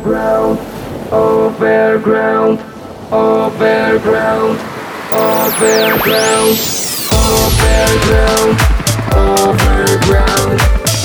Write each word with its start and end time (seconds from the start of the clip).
Overground, 0.00 0.58
overground, 1.12 2.58
overground, 3.12 4.56
overground, 5.12 6.56
overground, 7.12 8.56
overground, 9.12 10.56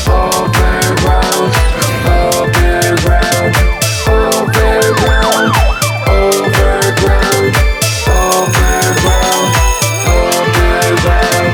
overground, 0.07 0.71
overground, 0.87 1.51
overground, 2.47 3.51
overground, 4.07 5.51
overground, 6.07 7.51
overground. 10.87 11.51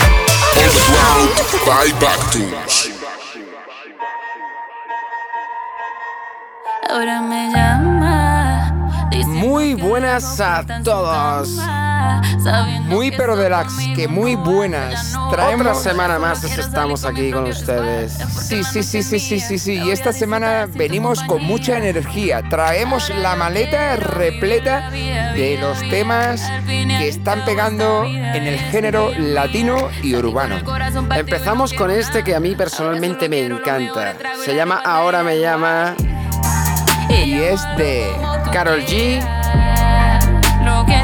Underground 0.62 1.26
by 1.66 1.90
Bactus. 2.00 2.11
Buenas 10.12 10.40
a 10.42 10.66
todos. 10.84 11.50
Muy 12.86 13.12
pero 13.12 13.36
deluxe, 13.36 13.94
que 13.96 14.08
muy 14.08 14.36
buenas. 14.36 15.16
Traemos 15.30 15.68
Otra 15.68 15.92
semana 15.92 16.20
más 16.20 16.44
estamos 16.44 17.06
aquí 17.06 17.32
con 17.32 17.46
ustedes. 17.46 18.14
Sí, 18.14 18.64
sí, 18.64 18.84
sí, 18.84 19.04
sí, 19.04 19.20
sí, 19.20 19.40
sí, 19.40 19.60
sí. 19.60 19.74
Y 19.74 19.92
esta 19.92 20.12
semana 20.12 20.68
venimos 20.68 21.22
con 21.24 21.44
mucha 21.44 21.78
energía. 21.78 22.42
Traemos 22.50 23.10
la 23.10 23.36
maleta 23.36 23.96
repleta 23.96 24.90
de 24.90 25.58
los 25.62 25.80
temas 25.90 26.42
que 26.66 27.08
están 27.08 27.46
pegando 27.46 28.04
en 28.04 28.48
el 28.48 28.60
género 28.60 29.12
latino 29.18 29.90
y 30.04 30.16
urbano. 30.16 30.58
Empezamos 31.16 31.74
con 31.74 31.90
este 31.90 32.24
que 32.24 32.36
a 32.36 32.40
mí 32.40 32.56
personalmente 32.56 33.30
me 33.30 33.46
encanta. 33.46 34.16
Se 34.44 34.56
llama 34.56 34.82
Ahora 34.84 35.24
me 35.24 35.40
llama 35.40 35.96
y 37.10 37.34
es 37.36 37.62
de 37.78 38.12
Carol 38.52 38.82
G 38.82 39.22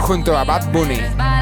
junto 0.02 0.38
a 0.38 0.44
Bad 0.44 0.72
Bunny. 0.72 1.37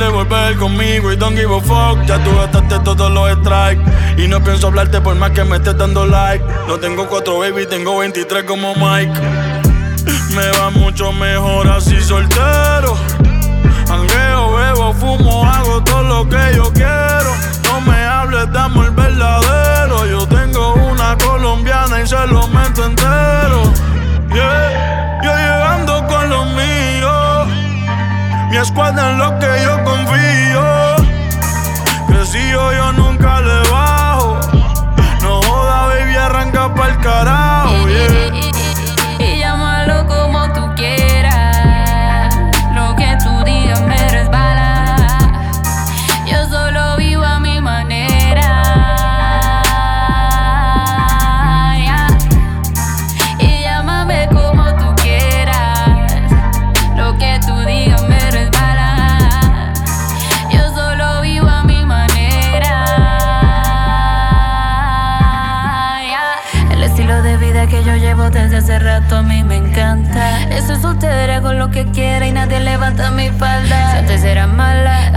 Quieres 0.00 0.16
volver 0.16 0.56
conmigo 0.56 1.12
y 1.12 1.16
don't 1.16 1.36
give 1.36 1.54
a 1.54 1.60
fuck. 1.60 2.02
Ya 2.06 2.16
tú 2.24 2.34
gastaste 2.34 2.78
todos 2.78 3.12
los 3.12 3.30
strikes. 3.32 3.82
Y 4.16 4.28
no 4.28 4.42
pienso 4.42 4.68
hablarte 4.68 4.98
por 5.02 5.14
más 5.16 5.32
que 5.32 5.44
me 5.44 5.56
estés 5.56 5.76
dando 5.76 6.06
like. 6.06 6.42
No 6.66 6.78
tengo 6.78 7.06
cuatro 7.06 7.38
baby, 7.38 7.66
tengo 7.66 7.98
23 7.98 8.44
como 8.44 8.74
Mike. 8.76 9.12
Me 10.34 10.58
va 10.58 10.70
mucho 10.70 11.12
mejor 11.12 11.68
así 11.68 12.00
soltero. 12.00 12.96
Angueo, 13.90 14.54
bebo, 14.54 14.94
fumo, 14.94 15.44
hago 15.44 15.84
todo 15.84 16.02
lo 16.02 16.28
que 16.30 16.56
yo 16.56 16.72
quiero. 16.72 17.34
No 17.64 17.82
me 17.82 18.02
hables 18.02 18.50
de 18.50 18.58
amor 18.58 18.94
verdadero. 18.94 20.06
Yo 20.06 20.26
tengo 20.28 20.76
una 20.76 21.14
colombiana 21.18 22.00
y 22.00 22.06
se 22.06 22.26
lo 22.26 22.48
meto 22.48 22.86
entero. 22.86 23.70
Yeah, 24.32 25.20
yo 25.22 25.30
llegando 25.30 26.06
con 26.06 26.30
los 26.30 26.46
míos. 26.54 27.48
Mi 28.48 28.56
escuadra 28.56 29.10
en 29.10 29.18
lo 29.18 29.38
que 29.38 29.46
yo 29.62 29.89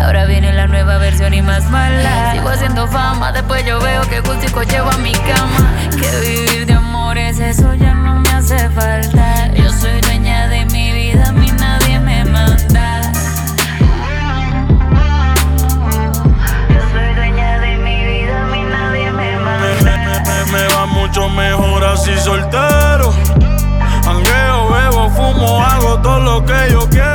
ahora 0.03 0.25
viene 0.25 0.51
la 0.53 0.67
nueva 0.67 0.97
versión 0.97 1.33
y 1.33 1.41
más 1.41 1.69
mala. 1.69 2.33
Sigo 2.33 2.49
haciendo 2.49 2.87
fama, 2.87 3.31
después 3.31 3.65
yo 3.65 3.79
veo 3.79 4.01
que 4.03 4.19
gustico 4.19 4.63
llevo 4.63 4.89
a 4.91 4.97
mi 4.97 5.13
cama. 5.13 5.73
Que 5.91 6.19
vivir 6.19 6.65
de 6.65 6.73
amores, 6.73 7.39
eso 7.39 7.73
ya 7.73 7.93
no 7.93 8.19
me 8.19 8.29
hace 8.29 8.69
falta. 8.69 9.51
Yo 9.53 9.71
soy 9.71 10.01
dueña 10.01 10.47
de 10.47 10.65
mi 10.65 10.91
vida, 10.91 11.29
a 11.29 11.31
mí 11.31 11.47
nadie 11.57 11.99
me 11.99 12.25
manda. 12.25 13.11
Yo 16.69 16.81
soy 16.91 17.15
dueña 17.15 17.59
de 17.59 17.77
mi 17.77 18.05
vida, 18.05 18.43
a 18.43 18.45
mí 18.47 18.63
nadie 18.63 19.11
me 19.11 19.37
manda. 19.37 20.33
me 20.51 20.67
va 20.75 20.85
mucho 20.85 21.29
mejor 21.29 21.83
así 21.85 22.15
soltero. 22.17 23.13
Angueo, 24.05 24.69
bebo, 24.69 25.09
fumo, 25.09 25.63
hago 25.63 25.99
todo 26.01 26.19
lo 26.19 26.45
que 26.45 26.71
yo 26.71 26.89
quiero. 26.89 27.12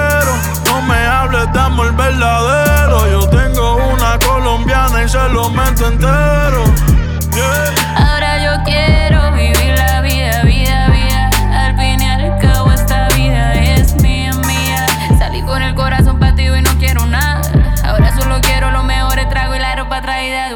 De 1.53 1.59
amor 1.59 1.95
verdadero. 1.97 3.09
Yo 3.11 3.29
tengo 3.29 3.77
una 3.93 4.19
colombiana 4.19 5.05
y 5.05 5.09
se 5.09 5.29
lo 5.29 5.51
meto 5.51 5.89
entero. 5.89 6.65
Ahora 7.97 8.43
yo 8.43 8.63
quiero 8.65 9.33
vivir 9.33 9.75
la 9.77 10.01
vida, 10.01 10.43
vida, 10.43 10.89
vida. 10.89 11.31
Al 11.53 11.77
fin 11.77 12.01
y 12.01 12.07
al 12.09 12.39
cabo 12.39 12.73
esta 12.73 13.09
vida 13.11 13.55
es 13.55 13.95
mía, 14.03 14.33
mía. 14.47 14.87
Salí 15.19 15.43
con 15.43 15.63
el 15.63 15.75
corazón 15.75 16.19
partido 16.19 16.57
y 16.57 16.63
no 16.63 16.71
quiero 16.79 17.07
nada. 17.07 17.43
Ahora 17.85 18.15
solo 18.19 18.41
quiero 18.41 18.71
los 18.71 18.85
mejores 18.85 19.29
tragos 19.29 19.57
y 19.57 19.61
la 19.61 19.77
ropa 19.77 20.01
traída 20.03 20.48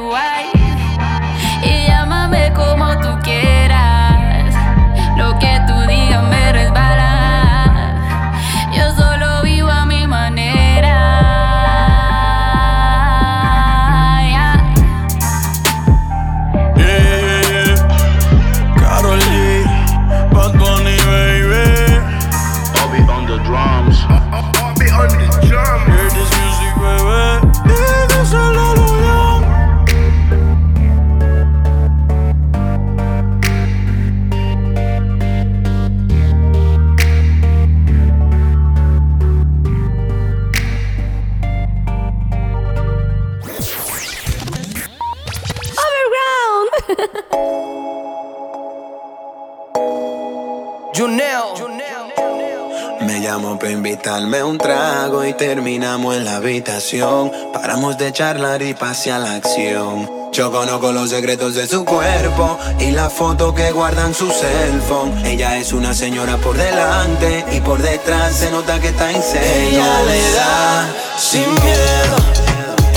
Paramos 57.52 57.96
de 57.96 58.12
charlar 58.12 58.60
y 58.60 58.75
pasé 58.75 59.10
a 59.10 59.19
la 59.19 59.37
acción. 59.37 60.10
Yo 60.32 60.52
conozco 60.52 60.93
los 60.93 61.08
secretos 61.08 61.54
de 61.54 61.66
su 61.66 61.84
cuerpo 61.84 62.58
y 62.78 62.90
la 62.90 63.08
foto 63.08 63.54
que 63.54 63.70
guarda 63.72 64.06
en 64.06 64.14
su 64.14 64.31
cell 64.31 64.81
phone. 64.87 65.25
Ella 65.25 65.56
es 65.56 65.72
una 65.72 65.94
señora 65.94 66.37
por 66.37 66.54
delante 66.56 67.44
y 67.52 67.60
por 67.60 67.81
detrás 67.81 68.37
se 68.37 68.50
nota 68.50 68.78
que 68.81 68.88
está 68.88 69.10
en. 69.10 69.16
Ella 69.16 70.02
le 70.04 70.32
da 70.32 70.88
sin 71.19 71.49
miedo, 71.54 72.16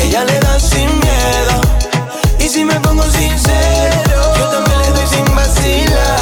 ella 0.04 0.26
le 0.26 0.40
da 0.40 0.60
sin 0.60 0.88
miedo. 1.00 1.62
Y 2.40 2.50
si 2.50 2.66
me 2.66 2.78
pongo 2.82 3.04
sincero, 3.04 4.36
yo 4.38 4.50
también 4.50 4.82
le 4.82 4.90
doy 4.90 5.08
sin 5.08 5.36
vacilar. 5.36 6.15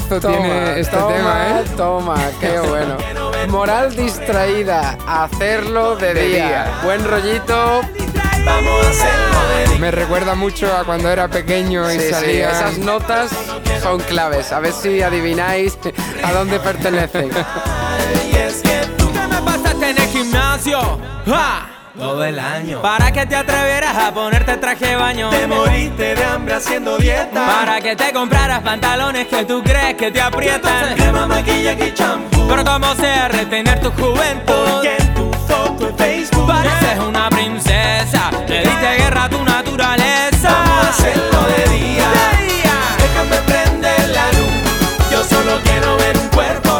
toma, 0.00 0.20
tiene 0.20 0.80
este 0.80 0.96
tema. 0.96 1.60
¿eh? 1.60 1.64
Toma, 1.76 2.16
qué 2.40 2.58
bueno. 2.60 2.96
Moral 3.48 3.94
distraída, 3.94 4.96
hacerlo 5.06 5.96
de 5.96 6.14
día. 6.14 6.80
Buen 6.84 7.04
rollito. 7.04 7.82
Me 9.78 9.90
recuerda 9.90 10.34
mucho 10.34 10.74
a 10.74 10.84
cuando 10.84 11.10
era 11.10 11.28
pequeño 11.28 11.90
y 11.92 11.98
salía. 11.98 12.50
Esas 12.50 12.78
notas 12.78 13.30
son 13.82 14.00
claves. 14.00 14.52
A 14.52 14.60
ver 14.60 14.72
si 14.72 15.02
adivináis 15.02 15.78
a 16.22 16.32
dónde 16.32 16.58
pertenecen. 16.60 17.30
Todo 21.98 22.24
el 22.24 22.38
año. 22.38 22.80
Para 22.80 23.12
que 23.12 23.26
te 23.26 23.36
a 23.96 24.12
ponerte 24.12 24.56
traje 24.56 24.86
de 24.86 24.96
baño. 24.96 25.30
Te 25.30 25.46
moriste 25.46 26.14
de 26.14 26.24
hambre 26.24 26.54
haciendo 26.54 26.96
dieta. 26.96 27.46
Para 27.46 27.80
que 27.80 27.94
te 27.94 28.12
compraras 28.12 28.60
pantalones 28.60 29.26
que 29.26 29.44
tú 29.44 29.62
crees 29.62 29.94
que 29.94 30.10
te 30.10 30.20
aprietan. 30.20 30.94
crema, 30.94 31.26
maquillaje 31.26 31.88
y 31.88 31.94
champú. 31.94 32.46
Pero 32.48 32.64
cómo 32.64 32.94
sea 32.94 33.28
retener 33.28 33.80
tu 33.80 33.90
juventud. 33.92 34.54
Porque 34.70 34.96
en 34.98 35.14
tu 35.14 35.30
foto 35.46 35.88
en 35.88 35.96
Facebook 35.96 36.46
pareces 36.46 36.96
eh. 36.96 37.00
una 37.06 37.28
princesa. 37.28 38.30
Le 38.48 38.60
diste 38.60 38.96
guerra 38.96 39.24
a 39.24 39.28
tu 39.28 39.44
naturaleza. 39.44 40.50
Vamos 40.50 40.86
a 40.86 40.88
hacerlo 40.88 41.40
de 41.56 41.76
día. 41.76 42.08
De 42.08 42.44
día. 42.44 42.74
Déjame 42.98 43.36
prender 43.46 44.08
la 44.10 44.26
luz. 44.32 45.10
Yo 45.10 45.24
solo 45.24 45.60
quiero 45.64 45.96
ver 45.98 46.16
un 46.16 46.28
cuerpo 46.28 46.71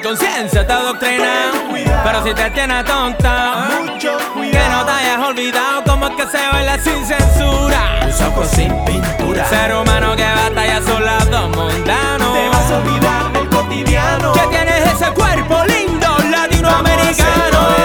conciencia 0.00 0.66
te 0.66 0.72
adoctrina. 0.72 1.52
Pero 2.04 2.24
si 2.24 2.34
te 2.34 2.50
tienes 2.50 2.84
tonta, 2.84 3.68
Mucho 3.80 4.18
que 4.34 4.68
no 4.70 4.84
te 4.84 4.92
hayas 4.92 5.18
olvidado 5.26 5.84
cómo 5.84 6.08
es 6.08 6.16
que 6.16 6.26
se 6.26 6.46
baila 6.52 6.78
sin 6.78 7.06
censura. 7.06 8.00
Tus 8.06 8.20
ojos 8.20 8.48
sin 8.48 8.72
pintura. 8.84 9.44
Ser 9.46 9.74
humano 9.74 10.14
que 10.16 10.24
batalla 10.24 10.80
su 10.82 10.98
lado 10.98 11.48
mundano. 11.48 12.32
Te 12.32 12.48
vas 12.48 12.70
a 12.70 12.76
olvidar 12.78 13.32
del 13.32 13.48
cotidiano. 13.48 14.32
Que 14.32 14.46
tienes 14.48 14.92
ese 14.92 15.10
cuerpo 15.12 15.64
lindo 15.64 16.16
latinoamericano. 16.30 17.75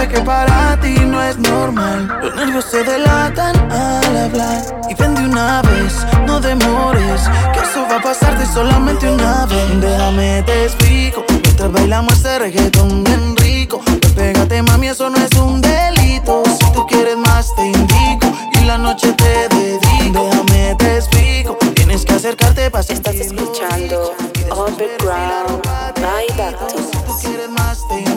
Sé 0.00 0.08
que 0.08 0.20
para 0.20 0.78
ti 0.80 0.94
no 1.06 1.22
es 1.22 1.36
normal. 1.38 2.08
Los 2.22 2.34
nervios 2.34 2.64
se 2.64 2.82
delatan 2.84 3.54
al 3.70 4.16
hablar. 4.16 4.80
Y 4.88 4.94
ven 4.94 5.14
de 5.14 5.24
una 5.24 5.62
vez, 5.62 5.94
no 6.26 6.40
demores. 6.40 7.22
Que 7.52 7.60
eso 7.60 7.86
va 7.90 7.96
a 7.96 8.02
pasarte 8.02 8.46
solamente 8.46 9.10
una 9.10 9.46
vez. 9.46 9.80
Déjame 9.80 10.42
te 10.44 10.64
explico. 10.64 11.24
Mientras 11.28 11.72
bailamos 11.72 12.14
este 12.14 12.38
reggaetón 12.38 13.04
bien 13.04 13.36
rico. 13.36 13.80
Ven, 14.16 14.32
pégate, 14.32 14.62
mami, 14.62 14.88
eso 14.88 15.10
no 15.10 15.18
es 15.18 15.32
un 15.38 15.60
delito. 15.60 16.42
Si 16.46 16.72
tú 16.72 16.86
quieres 16.86 17.16
más, 17.16 17.54
te 17.54 17.66
indico. 17.66 18.26
Y 18.60 18.64
la 18.64 18.78
noche 18.78 19.12
te 19.12 19.48
dedico. 19.54 20.24
Déjame 20.24 20.76
te 20.76 20.96
explico. 20.96 21.58
Tienes 21.74 22.04
que 22.04 22.14
acercarte 22.14 22.70
para 22.70 22.80
Estás 22.80 23.14
escuchando 23.14 24.14
Underground 24.50 25.62
by 26.00 26.26
Bactus. 26.38 26.86
Si 26.90 26.98
tú 27.06 27.18
quieres 27.20 27.50
más, 27.50 27.86
te 27.88 27.98
indico. 27.98 28.09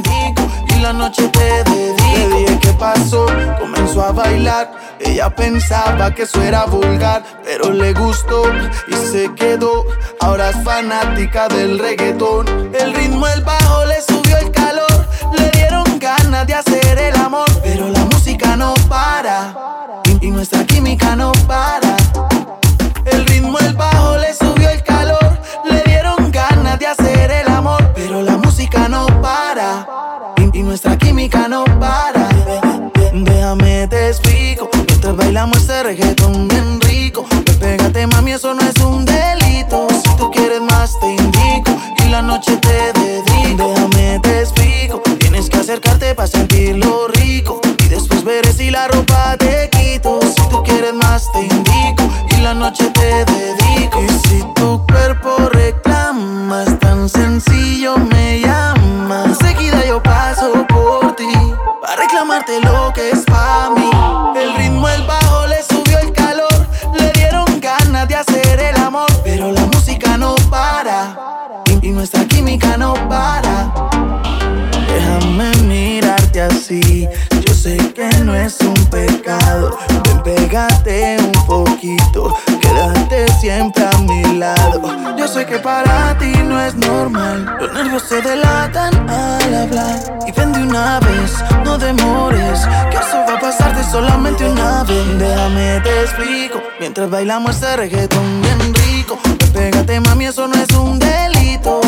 La 0.84 0.92
noche 0.92 1.30
te 1.30 1.40
dedico. 1.40 2.04
Le 2.14 2.28
dije 2.28 2.60
qué 2.60 2.74
pasó. 2.74 3.26
Comenzó 3.58 4.04
a 4.04 4.12
bailar. 4.12 4.70
Ella 5.00 5.34
pensaba 5.34 6.14
que 6.14 6.24
eso 6.24 6.42
era 6.42 6.66
vulgar, 6.66 7.24
pero 7.42 7.72
le 7.72 7.94
gustó 7.94 8.44
y 8.90 8.94
se 8.94 9.34
quedó. 9.34 9.86
Ahora 10.20 10.50
es 10.50 10.62
fanática 10.62 11.48
del 11.48 11.80
reggaetón. 11.80 12.74
El 12.78 12.94
ritmo, 12.94 13.26
el 13.30 13.42
bajo 13.44 13.63
reggaetón 35.84 36.50
rico. 36.80 37.26
Ven, 37.30 37.60
pégate, 37.60 38.08
mami, 38.08 38.32
eso 38.32 38.54
no 38.54 38.62
es 38.62 38.76
un 38.82 39.04
delito. 39.06 39.88
Si 39.90 40.16
tú 40.18 40.32
quieres 40.32 40.62
más, 40.62 40.98
te 41.00 41.08
indico. 41.08 41.72
Y 42.06 42.10
la 42.10 42.22
noche 42.22 42.56
te 42.58 42.94
dedico. 43.00 43.74
Déjame 43.74 44.20
te 44.20 44.40
explico. 44.40 45.02
Tienes 45.20 45.50
que 45.50 45.58
acercarte 45.58 46.16
para 46.16 46.28
sentirlo 46.28 47.10
rico. 47.10 47.60
Y 47.80 47.90
después 47.90 48.24
veré 48.24 48.52
si 48.54 48.72
la 48.72 48.88
ropa 48.88 49.36
te 49.38 49.70
quito. 49.70 50.20
Si 50.22 50.50
tú 50.50 50.64
quieres 50.64 50.94
más, 50.94 51.30
te 51.34 51.42
indico. 51.42 52.04
Y 52.30 52.42
la 52.42 52.54
noche 52.54 52.90
te 52.92 53.26
dedico. 53.26 54.02
Y 54.02 54.28
si 54.28 54.44
tu 54.56 54.86
cuerpo 54.88 55.50
reclama, 55.52 56.64
es 56.64 56.80
tan 56.80 57.10
sencillo, 57.10 57.98
me 57.98 58.40
llama. 58.40 59.26
Enseguida 59.26 59.86
yo 59.86 60.02
paso 60.02 60.66
por 60.70 61.14
ti. 61.18 61.34
Para 61.82 61.98
reclamarte 61.98 62.62
lo 62.62 62.94
que 62.94 63.12
es 63.12 63.26
pa' 63.26 63.70
mí. 63.76 63.90
El 64.40 64.56
ritmo, 64.56 64.88
el 64.88 65.04
bajo 65.04 65.23
no 72.78 72.94
para. 73.08 73.72
Déjame 74.88 75.52
mirarte 75.64 76.42
así. 76.42 77.08
Yo 77.46 77.54
sé 77.54 77.78
que 77.94 78.08
no 78.24 78.34
es 78.34 78.60
un 78.62 78.74
pecado. 78.88 79.78
Ven, 80.06 80.24
pégate 80.24 81.18
un 81.20 81.46
poquito. 81.46 82.36
Quédate 82.62 83.32
siempre 83.40 83.84
a 83.86 83.98
mi 84.00 84.38
lado. 84.38 84.82
Yo 85.18 85.28
sé 85.28 85.46
que 85.46 85.58
para 85.60 86.18
ti 86.18 86.32
no 86.46 86.60
es 86.60 86.76
normal. 86.76 87.58
Los 87.60 87.74
nervios 87.74 88.04
se 88.04 88.22
delatan 88.22 89.10
al 89.10 89.54
hablar. 89.54 90.00
Y 90.28 90.32
ven 90.32 90.52
de 90.54 90.64
una 90.64 91.00
vez, 91.00 91.34
no 91.64 91.78
demores. 91.78 92.68
Que 92.90 92.98
eso 92.98 93.18
va 93.28 93.36
a 93.36 93.40
pasarte 93.40 93.84
solamente 93.84 94.50
una 94.50 94.84
vez. 94.84 95.20
Déjame 95.20 95.82
te 95.82 96.02
explico. 96.02 96.62
Mientras 96.80 97.10
bailamos 97.10 97.56
este 97.56 97.76
reggaetón 97.78 98.42
bien 98.42 98.74
rico. 98.74 99.20
Ven, 99.26 99.52
pégate, 99.54 100.00
mami, 100.00 100.26
eso 100.26 100.48
no 100.48 100.56
es 100.56 100.70
un 100.76 100.98
delito. 100.98 101.82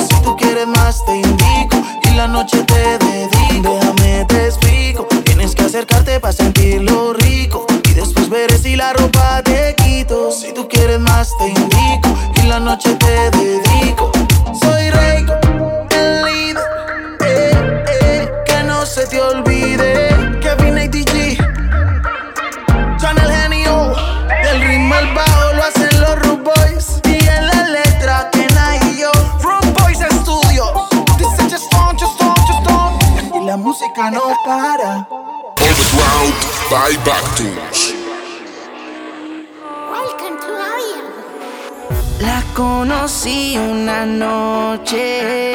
Si 0.56 0.62
quieres 0.62 0.80
más, 0.80 1.04
te 1.04 1.18
indico. 1.18 1.84
Y 2.04 2.16
la 2.16 2.28
noche 2.30 2.64
te 2.64 2.98
dedico. 2.98 3.78
Déjame 3.78 4.24
te 4.24 4.46
explico. 4.46 5.06
Tienes 5.26 5.54
que 5.54 5.64
acercarte 5.64 6.18
para 6.22 6.32
sentirlo 6.32 7.12
rico. 7.12 7.66
Y 7.90 7.94
después 7.94 8.30
veré 8.30 8.58
si 8.58 8.78
la 8.78 8.94
ropa 8.94 9.44
te 9.44 9.76
quito. 9.76 10.32
Si 10.32 10.54
tú 10.54 10.66
quieres 10.70 11.02
más, 11.02 11.34
te 11.40 11.48
indico. 11.50 12.18
Y 12.42 12.48
la 12.48 12.62
noche 12.62 12.96
te 12.96 13.32
dedico. 13.32 14.14
Soy 14.62 14.92
Rey, 14.92 15.26
No 34.12 34.36
para. 34.46 35.08
Underground 35.60 36.34
by 36.70 36.96
Bactus. 37.06 37.96
La 42.20 42.44
conocí 42.54 43.58
una 43.58 44.06
noche. 44.06 45.46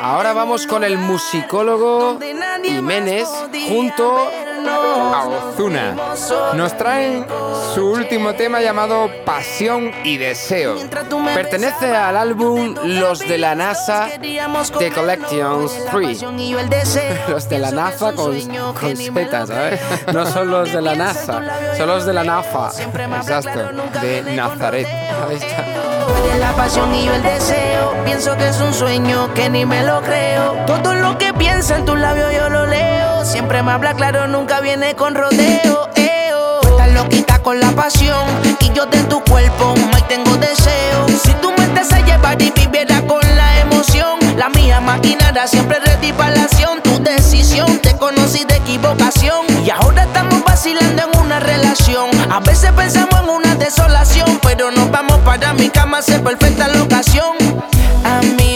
Ahora 0.00 0.32
vamos 0.32 0.66
con 0.66 0.84
el 0.84 0.98
musicólogo 0.98 2.18
Jiménez 2.62 3.28
junto 3.68 4.30
a 4.66 5.26
Ozuna. 5.26 5.94
Nos 6.54 6.76
traen 6.76 7.26
su 7.74 7.90
último 7.90 8.34
tema 8.34 8.60
llamado 8.60 9.10
Pasión 9.24 9.92
y 10.04 10.16
Deseo. 10.16 10.76
Pertenece 11.34 11.94
al 11.94 12.16
álbum 12.16 12.74
Los 12.84 13.20
de 13.20 13.38
la 13.38 13.54
NASA 13.54 14.08
The 14.78 14.90
Collections 14.90 15.72
Free. 15.90 16.18
Los 17.28 17.48
de 17.48 17.58
la 17.58 17.70
NASA 17.70 18.12
con, 18.12 18.38
con 18.74 18.96
Z, 18.96 19.46
¿sabes? 19.46 19.80
No 20.12 20.26
son 20.26 20.50
los 20.50 20.72
de 20.72 20.80
la 20.80 20.94
NASA, 20.94 21.42
son 21.76 21.88
los 21.88 22.06
de 22.06 22.12
la 22.12 22.24
NAFA. 22.24 22.70
Exacto, 23.18 24.00
de 24.00 24.22
Nazaret. 24.34 24.86
Ahí 24.86 25.36
está. 25.36 25.64
la 26.38 26.52
pasión 26.52 26.94
y 26.94 27.04
yo 27.04 27.14
el 27.14 27.22
deseo. 27.22 27.94
Pienso 28.04 28.36
que 28.36 28.48
es 28.48 28.60
un 28.60 28.72
sueño 28.72 29.32
que 29.34 29.50
ni 29.50 29.64
me 29.66 29.82
lo 29.82 30.00
creo. 30.02 30.52
Todo 30.66 30.94
lo 30.94 31.18
que 31.18 31.32
piensa 31.34 31.76
en 31.76 31.84
tus 31.84 31.98
labios 31.98 32.32
yo 32.34 32.48
lo 32.48 32.66
leo. 32.66 33.24
Siempre 33.24 33.62
me 33.62 33.72
habla 33.72 33.94
claro, 33.94 34.26
nunca 34.26 34.47
viene 34.56 34.94
con 34.96 35.14
rodeo. 35.14 35.88
eo. 35.94 36.60
Tú 36.62 36.68
Estás 36.70 36.92
loquita 36.92 37.38
con 37.40 37.60
la 37.60 37.70
pasión 37.72 38.26
y 38.60 38.72
yo 38.72 38.86
de 38.86 39.02
tu 39.04 39.22
cuerpo, 39.24 39.74
más 39.92 40.06
tengo 40.08 40.36
deseo. 40.36 41.06
Si 41.22 41.32
tu 41.34 41.52
mente 41.52 41.84
se 41.84 42.02
llevara 42.02 42.42
y 42.42 42.50
viviera 42.50 43.00
con 43.06 43.20
la 43.36 43.60
emoción, 43.60 44.18
la 44.36 44.48
mía 44.48 44.80
maquinara 44.80 45.46
siempre 45.46 45.78
ready 45.80 46.12
para 46.12 46.34
la 46.34 46.42
acción. 46.44 46.82
Tu 46.82 46.98
decisión, 47.02 47.78
te 47.78 47.96
conocí 47.96 48.44
de 48.44 48.56
equivocación 48.56 49.46
y 49.64 49.70
ahora 49.70 50.04
estamos 50.04 50.42
vacilando 50.44 51.02
en 51.02 51.20
una 51.20 51.38
relación. 51.38 52.10
A 52.30 52.40
veces 52.40 52.72
pensamos 52.72 53.20
en 53.20 53.28
una 53.28 53.54
desolación, 53.54 54.40
pero 54.42 54.70
nos 54.70 54.90
vamos 54.90 55.18
para 55.18 55.52
mi 55.52 55.68
cama, 55.68 56.02
se 56.02 56.18
perfecta 56.18 56.68
la. 56.68 56.78
A 58.04 58.22
mí 58.22 58.47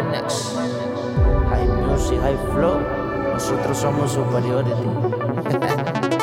High 0.00 1.66
music, 1.66 2.20
high 2.20 2.38
flow. 2.54 2.80
Nosotros 3.34 3.76
somos 3.76 4.12
superiority. 4.12 4.72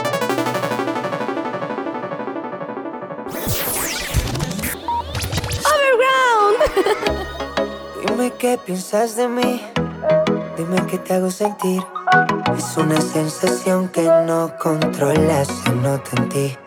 Dime 8.05 8.31
qué 8.39 8.57
piensas 8.57 9.15
de 9.15 9.27
mí, 9.27 9.61
dime 10.57 10.77
qué 10.89 10.97
te 10.97 11.13
hago 11.13 11.29
sentir. 11.29 11.83
Es 12.57 12.77
una 12.77 12.99
sensación 12.99 13.89
que 13.89 14.03
no 14.25 14.51
controlas, 14.57 15.47
se 15.47 15.71
nota 15.71 16.09
en 16.17 16.29
ti. 16.29 16.57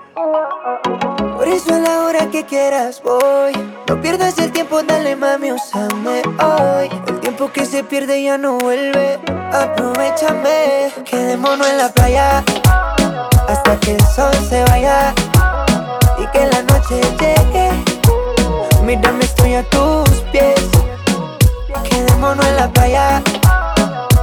Por 1.37 1.49
eso 1.49 1.75
a 1.75 1.79
la 1.79 2.03
hora 2.05 2.31
que 2.31 2.44
quieras 2.44 3.03
voy. 3.03 3.53
No 3.88 4.01
pierdas 4.01 4.38
el 4.38 4.53
tiempo, 4.53 4.83
dale 4.83 5.16
mami, 5.16 5.53
úsame 5.53 6.23
hoy. 6.38 6.99
Tiempo 7.40 7.55
que 7.55 7.64
se 7.64 7.83
pierde 7.85 8.22
ya 8.22 8.37
no 8.37 8.59
vuelve. 8.59 9.18
Aprovechame, 9.50 10.92
quedémonos 11.07 11.66
en 11.70 11.79
la 11.79 11.88
playa 11.88 12.44
hasta 13.48 13.81
que 13.81 13.92
el 13.92 14.07
sol 14.09 14.35
se 14.46 14.62
vaya 14.64 15.14
y 16.18 16.26
que 16.33 16.44
la 16.44 16.61
noche 16.64 17.00
llegue. 17.18 17.70
Mírame, 18.85 19.24
estoy 19.24 19.55
a 19.55 19.62
tus 19.70 20.11
pies. 20.31 20.68
Quedémonos 21.88 22.44
en 22.44 22.57
la 22.57 22.68
playa 22.68 23.22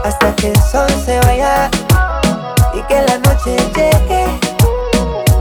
hasta 0.05 0.35
que 0.35 0.49
el 0.49 0.61
sol 0.61 0.89
se 1.03 1.19
vaya 1.21 1.71
y 2.75 2.81
que 2.83 3.01
la 3.01 3.17
noche 3.17 3.57
llegue. 3.75 4.25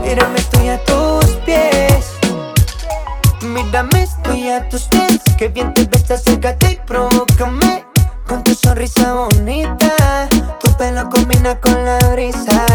Mírame, 0.01 0.39
estoy 0.39 0.69
a 0.69 0.83
tus. 0.83 1.06
Mírame, 3.41 4.03
estoy 4.03 4.49
a 4.49 4.67
tus 4.69 4.83
pies. 4.83 5.21
Que 5.37 5.47
bien 5.49 5.73
te 5.73 5.85
ves, 5.85 6.09
acércate 6.09 6.71
y 6.71 6.75
provócame. 6.85 7.85
Con 8.27 8.43
tu 8.43 8.53
sonrisa 8.53 9.13
bonita, 9.13 10.27
tu 10.59 10.71
pelo 10.77 11.09
combina 11.09 11.59
con 11.59 11.85
la 11.85 11.97
brisa. 12.11 12.65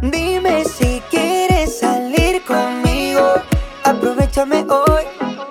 Dime 0.00 0.64
si 0.64 1.02
quieres 1.10 1.78
salir 1.78 2.44
conmigo. 2.44 3.34
Aprovechame 3.84 4.66
hoy. 4.68 5.04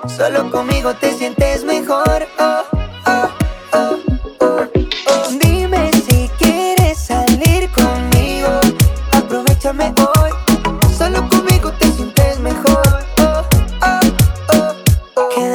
Solo 0.08 0.52
conmigo 0.52 0.94
te 0.96 1.14
sientes 1.14 1.64
mejor. 1.64 2.28
Oh, 2.38 2.81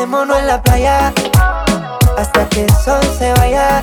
Quedémonos 0.06 0.38
en 0.38 0.46
la 0.46 0.62
playa 0.62 1.12
hasta 2.16 2.48
que 2.50 2.62
el 2.62 2.70
sol 2.76 3.02
se 3.18 3.32
vaya 3.32 3.82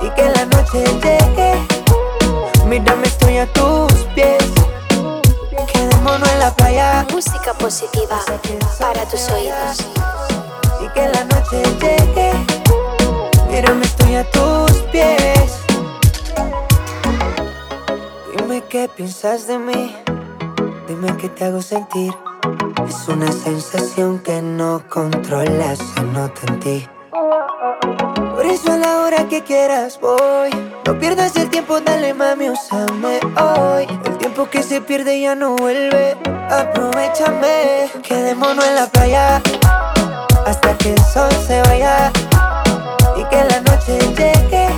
y 0.00 0.08
que 0.14 0.30
la 0.30 0.46
noche 0.46 0.82
llegue. 1.02 1.58
Mírame, 2.64 3.06
estoy 3.06 3.36
a 3.36 3.52
tus 3.52 3.92
pies. 4.14 4.42
Quedémonos 5.70 6.26
en 6.26 6.38
la 6.38 6.50
playa. 6.52 7.06
Música 7.12 7.52
positiva 7.52 8.18
para 8.78 9.04
tus 9.10 9.28
oídos. 9.28 9.84
Y 10.80 10.88
que 10.94 11.06
la 11.06 11.24
noche 11.24 11.64
llegue. 11.82 12.32
Mírame, 13.50 13.84
estoy 13.84 14.14
a 14.14 14.30
tus 14.30 14.72
pies. 14.90 15.52
Dime 18.38 18.64
qué 18.70 18.88
piensas 18.88 19.46
de 19.46 19.58
mí. 19.58 19.94
Dime 20.88 21.14
qué 21.18 21.28
te 21.28 21.44
hago 21.44 21.60
sentir. 21.60 22.14
Es 22.88 23.08
una 23.08 23.30
sensación 23.30 24.18
que 24.20 24.40
no 24.42 24.82
controlas, 24.88 25.78
se 25.78 26.02
nota 26.02 26.40
en 26.48 26.60
ti. 26.60 26.88
Por 28.34 28.46
eso 28.46 28.72
a 28.72 28.76
la 28.76 29.00
hora 29.00 29.28
que 29.28 29.42
quieras 29.42 29.98
voy. 30.00 30.50
No 30.86 30.98
pierdas 30.98 31.36
el 31.36 31.50
tiempo, 31.50 31.80
dale 31.80 32.14
mami, 32.14 32.50
úsame 32.50 33.20
hoy. 33.40 33.86
El 34.04 34.18
tiempo 34.18 34.48
que 34.50 34.62
se 34.62 34.80
pierde 34.80 35.20
ya 35.20 35.34
no 35.34 35.56
vuelve. 35.56 36.16
Aprovechame, 36.50 37.90
quedémonos 38.02 38.64
en 38.64 38.74
la 38.74 38.86
playa 38.86 39.42
hasta 40.46 40.76
que 40.78 40.92
el 40.92 41.02
sol 41.02 41.30
se 41.46 41.60
vaya 41.62 42.10
y 43.16 43.24
que 43.24 43.44
la 43.44 43.60
noche 43.60 43.98
llegue. 44.16 44.68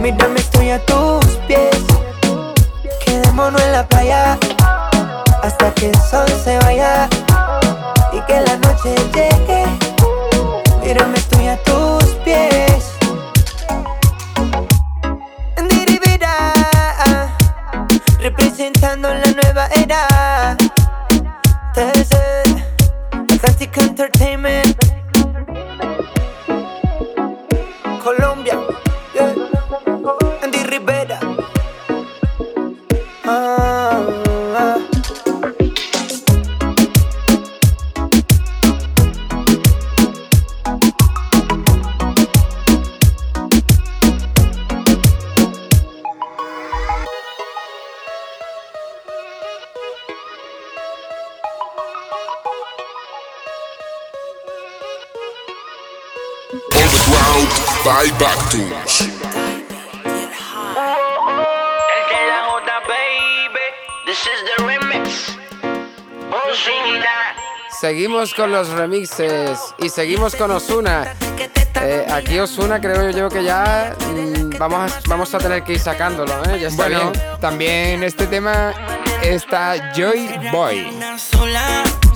Mírame, 0.00 0.40
estoy 0.40 0.70
a 0.70 0.84
tus 0.86 1.24
pies. 1.46 1.76
Quedémonos 3.04 3.60
en 3.62 3.72
la 3.72 3.86
playa 3.86 4.38
que 5.78 5.90
el 5.90 6.00
sol 6.10 6.26
se 6.42 6.58
vaya 6.58 7.08
y 8.12 8.20
que 8.22 8.40
la 8.40 8.56
noche 8.56 8.94
llegue. 9.14 9.64
Mírame, 10.82 11.18
Seguimos 68.18 68.34
con 68.34 68.50
los 68.50 68.68
remixes 68.70 69.60
y 69.78 69.88
seguimos 69.90 70.34
con 70.34 70.50
Osuna. 70.50 71.14
aquí 72.10 72.36
Osuna 72.40 72.80
creo 72.80 73.10
yo 73.10 73.28
que 73.28 73.44
ya 73.44 73.94
mm, 74.12 74.58
vamos, 74.58 74.92
a, 74.92 75.00
vamos 75.06 75.32
a 75.34 75.38
tener 75.38 75.62
que 75.62 75.74
ir 75.74 75.78
sacándolo, 75.78 76.32
¿eh? 76.46 76.58
Ya 76.58 76.66
está 76.66 76.82
Bueno, 76.82 77.12
bien. 77.12 77.22
También 77.40 78.02
este 78.02 78.26
tema 78.26 78.74
está 79.22 79.92
Joy 79.94 80.28
Boy. 80.50 80.90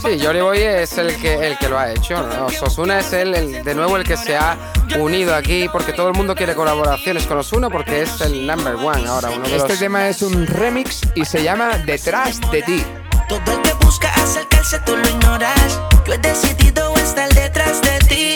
Sí, 0.02 0.18
Jory 0.20 0.40
Boy 0.40 0.58
es 0.58 0.98
el 0.98 1.14
que, 1.20 1.34
el 1.46 1.56
que 1.58 1.68
lo 1.68 1.78
ha 1.78 1.92
hecho. 1.92 2.20
¿no? 2.20 2.46
Osuna 2.46 2.98
es 2.98 3.12
el, 3.12 3.62
de 3.62 3.74
nuevo 3.76 3.96
el 3.96 4.02
que 4.02 4.16
se 4.16 4.36
ha 4.36 4.56
unido 4.98 5.36
aquí 5.36 5.68
porque 5.70 5.92
todo 5.92 6.08
el 6.08 6.14
mundo 6.14 6.34
quiere 6.34 6.56
colaboraciones 6.56 7.28
con 7.28 7.38
Osuna 7.38 7.70
porque 7.70 8.02
es 8.02 8.20
el 8.22 8.44
number 8.44 8.74
one 8.74 9.06
ahora. 9.06 9.30
Uno 9.30 9.46
de 9.48 9.54
Este 9.56 9.68
los... 9.68 9.78
tema 9.78 10.08
es 10.08 10.20
un 10.22 10.48
remix 10.48 11.02
y 11.14 11.24
se 11.24 11.44
llama 11.44 11.78
Detrás 11.86 12.40
de 12.50 12.62
ti. 12.62 12.84
Todo 13.28 13.52
el 13.52 13.62
que 13.62 13.72
busca 13.74 14.12
acercarse 14.14 14.80
tú 14.80 14.96
lo 14.96 15.08
ignoras. 15.08 15.91
Yo 16.04 16.14
he 16.14 16.18
decidido 16.18 16.94
estar 16.96 17.28
detrás 17.32 17.80
de 17.80 17.98
ti, 18.00 18.34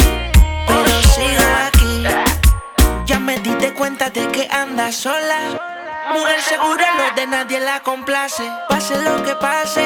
pero 0.66 1.02
sigo 1.02 1.44
aquí. 1.66 2.04
Ya 3.06 3.18
me 3.18 3.38
di 3.38 3.54
cuenta 3.76 4.10
de 4.10 4.26
que 4.28 4.48
andas 4.50 4.96
sola. 4.96 5.38
Mujer 6.12 6.40
segura, 6.40 6.86
no 6.96 7.14
de 7.14 7.26
nadie 7.26 7.60
la 7.60 7.80
complace. 7.80 8.48
Pase 8.68 9.02
lo 9.02 9.22
que 9.24 9.34
pase. 9.36 9.84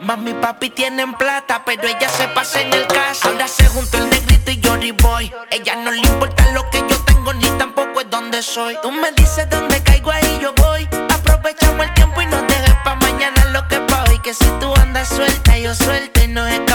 Mami 0.00 0.30
y 0.30 0.34
papi 0.34 0.70
tienen 0.70 1.14
plata, 1.14 1.62
pero 1.64 1.86
ella 1.86 2.08
se 2.08 2.28
pasa 2.28 2.60
en 2.60 2.72
el 2.72 2.86
caso. 2.86 3.28
Ahora 3.28 3.48
se 3.48 3.66
juntó 3.66 3.98
el 3.98 4.10
negrito 4.10 4.50
y 4.50 4.60
Jory 4.62 4.92
Boy. 4.92 5.32
Ella 5.50 5.76
no 5.76 5.90
le 5.90 5.98
importa 5.98 6.50
lo 6.52 6.68
que 6.70 6.78
yo 6.88 6.96
tengo, 7.04 7.32
ni 7.34 7.48
tampoco 7.58 8.00
es 8.00 8.10
donde 8.10 8.42
soy. 8.42 8.76
Tú 8.82 8.90
me 8.90 9.12
dices 9.12 9.48
dónde 9.50 9.82
caigo, 9.82 10.10
ahí 10.10 10.38
yo 10.40 10.52
voy. 10.54 10.88
Aprovechamos 11.10 11.86
el 11.86 11.94
tiempo 11.94 12.22
y 12.22 12.26
no 12.26 12.40
dejes 12.42 12.74
pa' 12.84 12.94
mañana 12.96 13.44
lo 13.46 13.66
que 13.68 13.80
pa' 13.80 14.04
hoy. 14.08 14.18
Que 14.20 14.34
si 14.34 14.46
tú 14.60 14.74
andas 14.76 15.08
suelta, 15.08 15.56
yo 15.58 15.74
suelto 15.74 16.22
y 16.22 16.28
no 16.28 16.46
es 16.46 16.65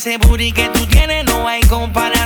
ese 0.00 0.16
booty 0.16 0.50
que 0.52 0.66
tú 0.70 0.86
tienes 0.86 1.26
no 1.26 1.46
hay 1.46 1.60
comparación. 1.64 2.19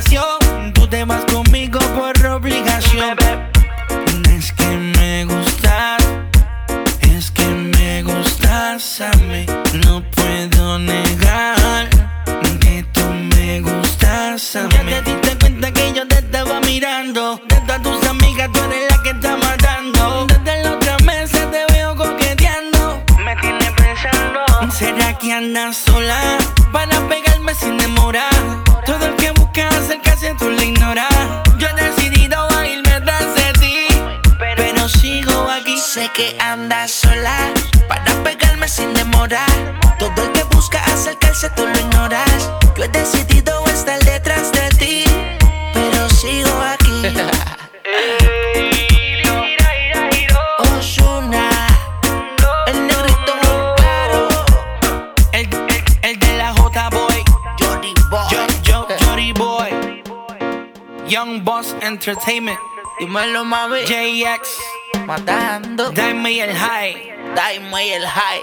Young 61.14 61.44
Boss 61.44 61.76
Entertainment. 61.80 62.58
Dímelo, 62.98 63.44
mami. 63.44 63.86
JX. 63.86 64.58
Matando. 65.06 65.90
Dime 65.90 66.40
el 66.42 66.52
high. 66.52 66.94
Dime 67.36 67.94
el 67.94 68.04
high. 68.04 68.42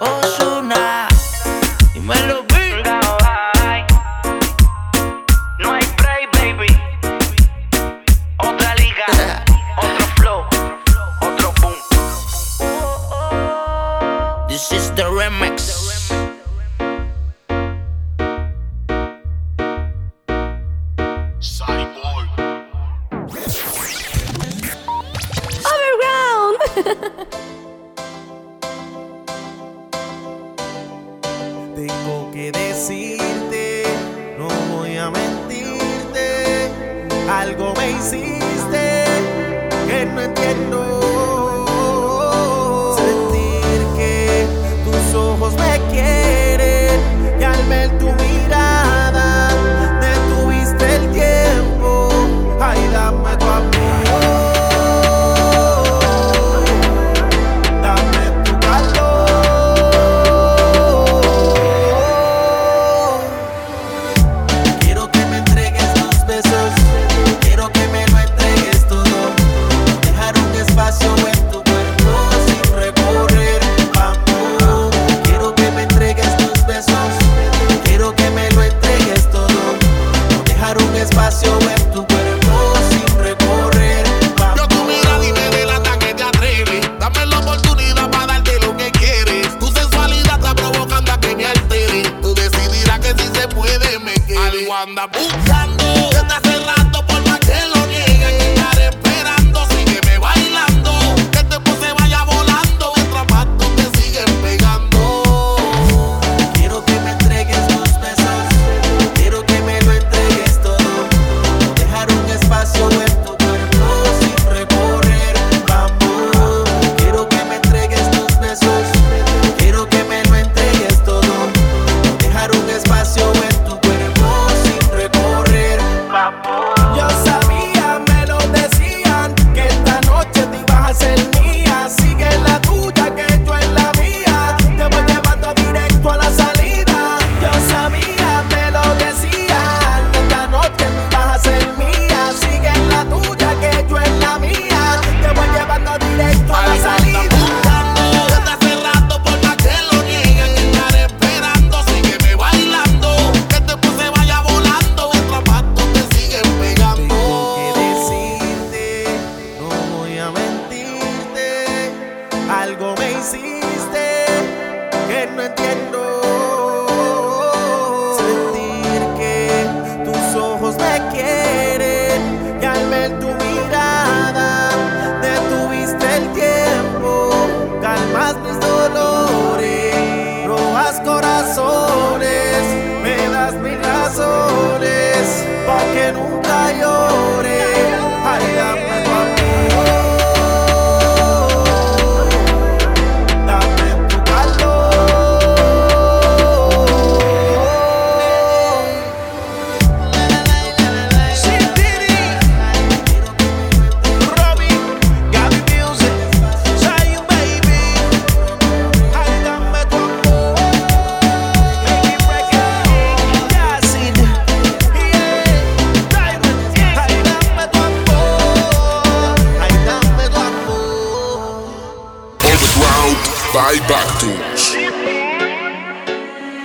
Osuna. 0.00 1.08
Dímelo, 1.94 2.41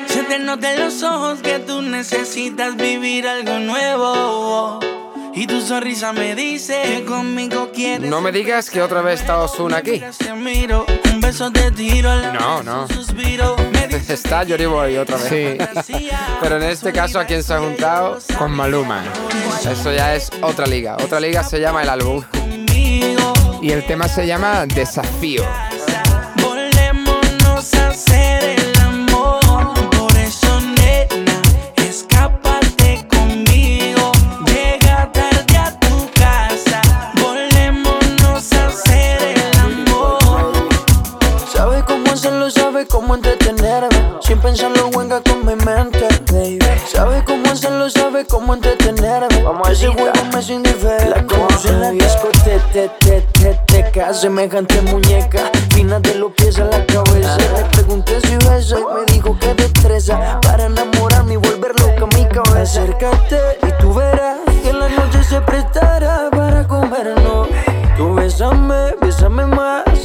Se 0.08 0.24
te 0.24 0.40
nota 0.40 0.74
en 0.74 0.80
los 0.80 1.04
ojos 1.04 1.40
que 1.42 1.60
tú 1.60 1.82
necesitas 1.82 2.76
vivir 2.76 3.28
algo 3.28 3.60
nuevo. 3.60 4.80
Y 5.34 5.46
tu 5.46 5.62
sonrisa 5.62 6.14
me 6.14 6.36
dice 6.36 6.82
que 6.84 7.06
conmigo 7.06 7.70
quieres. 7.74 8.10
No 8.10 8.22
me 8.22 8.32
digas 8.32 8.70
que 8.70 8.82
otra 8.82 9.02
vez 9.02 9.22
está 9.22 9.38
Ozuna 9.40 9.78
aquí. 9.78 10.02
Te 10.18 10.34
miro, 10.34 10.86
un 11.14 11.22
beso 11.22 11.52
te 11.52 11.70
tiro 11.72 12.10
al 12.10 12.34
No, 12.34 12.64
no. 12.64 12.88
Está 14.08 14.46
Jory 14.48 14.66
Boy 14.66 14.98
otra 14.98 15.18
vez. 15.18 15.58
Sí. 15.86 16.10
Pero 16.42 16.58
en 16.58 16.64
este 16.64 16.94
caso, 16.94 17.20
¿a 17.20 17.26
quién 17.26 17.44
se 17.44 17.54
ha 17.54 17.60
juntado? 17.60 18.20
Con 18.38 18.52
Maluma. 18.52 19.04
Eso 19.70 19.92
ya 19.92 20.16
es 20.16 20.32
otra 20.42 20.66
liga. 20.66 20.96
Otra 21.04 21.20
liga 21.20 21.44
se 21.44 21.60
llama 21.60 21.84
el 21.84 21.90
álbum. 21.90 22.24
Y 23.62 23.72
el 23.72 23.86
tema 23.86 24.08
se 24.08 24.26
llama 24.26 24.66
Desafío. 24.66 25.44
Sabe 42.88 43.02
cómo 43.02 43.16
entretenerme. 43.16 44.18
Sin 44.22 44.40
pensarlo, 44.40 44.90
venga 44.98 45.22
con 45.22 45.46
mi 45.46 45.56
mente, 45.56 46.08
baby. 46.32 46.60
Sabe 46.86 47.24
cómo 47.26 47.52
hacerlo, 47.52 47.90
sabe 47.90 48.26
cómo 48.26 48.54
entretenerme. 48.54 49.44
Vamos 49.44 49.68
a 49.68 49.72
Ese 49.72 49.88
juego 49.88 50.12
me 50.34 50.40
es 50.40 50.50
indiferente. 50.50 51.10
La 51.10 51.26
conocí 51.26 51.68
en 51.68 51.82
la 51.82 51.92
discoteca, 51.92 52.68
te, 52.74 52.90
te, 53.00 53.22
te, 53.22 53.54
te, 53.66 53.84
te, 53.84 54.14
semejante 54.14 54.82
muñeca. 54.82 55.52
Fina 55.74 56.00
de 56.00 56.16
los 56.16 56.32
pies 56.34 56.60
a 56.60 56.66
la 56.66 56.86
cabeza. 56.86 57.38
Le 57.38 57.64
pregunté 57.72 58.20
si 58.22 58.36
besa 58.48 58.78
y 58.80 58.84
me 58.84 59.14
dijo 59.14 59.38
que 59.40 59.54
destreza. 59.54 60.40
Para 60.42 60.66
enamorarme 60.66 61.34
y 61.34 61.38
volver 61.38 61.74
loca 61.80 62.06
mi 62.18 62.26
cabeza. 62.26 62.82
Acércate 62.82 63.40
y 63.64 63.82
tú 63.82 63.94
verás 63.94 64.40
que 64.64 64.74
la 64.74 64.90
noche 64.90 65.24
se 65.24 65.42
prestará 65.42 66.30
para 66.32 66.68
comernos. 66.68 67.48
Tú 67.98 68.14
bésame, 68.14 68.96
bésame 69.02 69.46
más. 69.46 69.97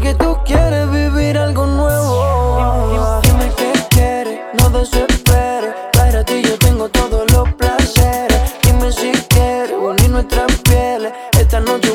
Que 0.00 0.14
tú 0.14 0.38
quieres 0.46 0.90
vivir 0.90 1.36
algo 1.36 1.66
nuevo. 1.66 3.20
Dime 3.22 3.52
qué 3.54 3.70
quieres, 3.90 4.40
no 4.58 4.70
desesperes. 4.70 5.74
Para 5.92 6.24
ti 6.24 6.40
yo 6.42 6.58
tengo 6.58 6.88
todos 6.88 7.30
los 7.32 7.52
placeres. 7.54 8.40
Dime 8.62 8.90
si 8.90 9.12
quieres 9.28 9.76
unir 9.78 10.08
nuestras 10.08 10.50
pieles. 10.62 11.12
Esta 11.38 11.60
noche 11.60 11.89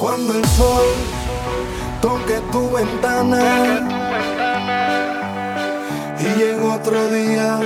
Cuando 0.00 0.32
el 0.32 0.44
sol 0.46 0.86
toque 2.00 2.40
tu 2.50 2.70
ventana 2.70 3.86
y 6.18 6.24
llegue 6.38 6.58
otro 6.58 7.08
día 7.08 7.60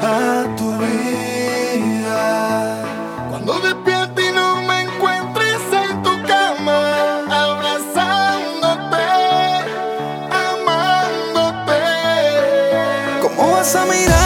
a 0.00 0.44
tu 0.56 0.70
vida. 0.78 2.76
Cuando 3.30 3.58
despierte 3.58 4.28
y 4.28 4.32
no 4.32 4.62
me 4.62 4.82
encuentres 4.82 5.60
en 5.72 6.02
tu 6.04 6.10
cama, 6.22 7.24
abrazándote, 7.28 9.02
amándote. 10.30 11.82
¿Cómo 13.22 13.54
vas 13.54 13.74
a 13.74 13.84
mirar 13.86 14.21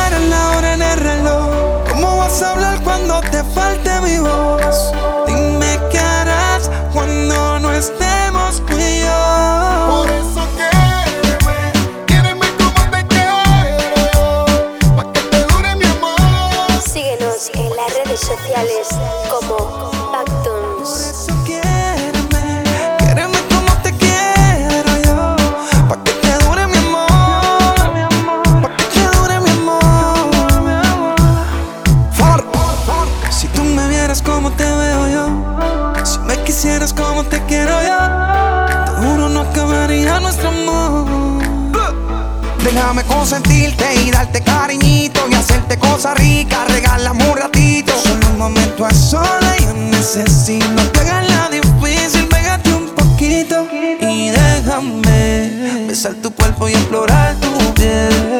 consentirte 43.28 43.84
y 44.04 44.12
darte 44.12 44.40
cariñito 44.40 45.20
y 45.28 45.34
hacerte 45.34 45.76
cosas 45.78 46.16
ricas, 46.16 46.70
regalame 46.70 47.28
un 47.28 47.36
ratito. 47.36 47.92
Solo 48.00 48.24
un 48.30 48.38
momento 48.38 48.86
a 48.86 48.94
sola 48.94 49.56
yo 49.58 49.74
necesito 49.74 50.64
la 51.04 51.48
difícil, 51.50 52.28
pégate 52.28 52.72
un 52.72 52.86
poquito 52.90 53.66
y 54.00 54.30
déjame 54.30 55.86
besar 55.88 56.14
tu 56.22 56.30
cuerpo 56.30 56.68
y 56.68 56.74
explorar 56.74 57.34
tu 57.40 57.74
piel. 57.74 58.35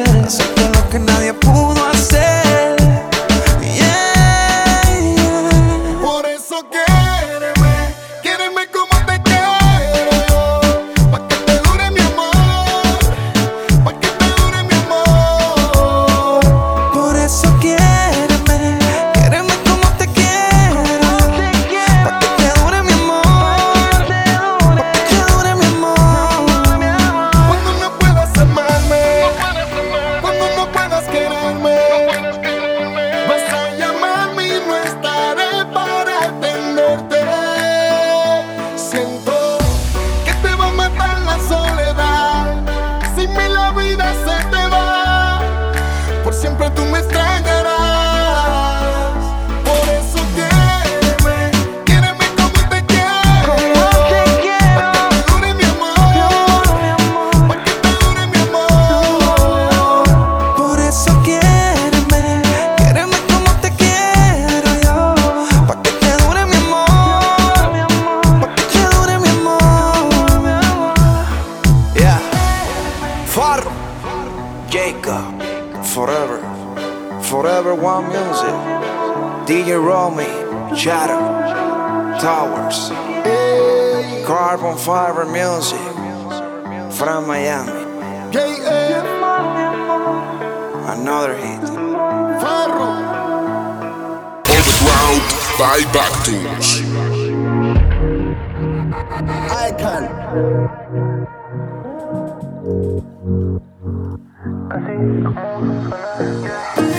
Icon. 99.69 100.09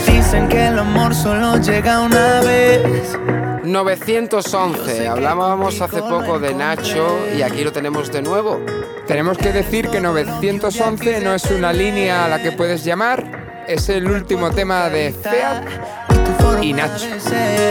Dicen 0.06 0.48
que 0.48 0.66
el 0.66 0.78
amor 0.78 1.14
solo 1.14 1.56
llega 1.58 2.00
una 2.00 2.40
vez. 2.40 3.16
911, 3.64 5.06
hablábamos 5.06 5.80
hace 5.80 6.00
poco 6.00 6.40
de 6.40 6.54
Nacho 6.54 7.18
y 7.36 7.42
aquí 7.42 7.62
lo 7.62 7.70
tenemos 7.70 8.10
de 8.10 8.22
nuevo. 8.22 8.60
Tenemos 9.06 9.38
que 9.38 9.52
decir 9.52 9.88
que 9.90 10.00
911 10.00 11.20
no 11.20 11.34
es 11.34 11.44
una 11.50 11.72
línea 11.72 12.24
a 12.24 12.28
la 12.28 12.42
que 12.42 12.50
puedes 12.52 12.84
llamar, 12.84 13.64
es 13.68 13.88
el 13.90 14.10
último 14.10 14.50
tema 14.50 14.88
de 14.88 15.12
Feat 15.12 15.97
y 16.62 16.72
Nacho. 16.72 17.06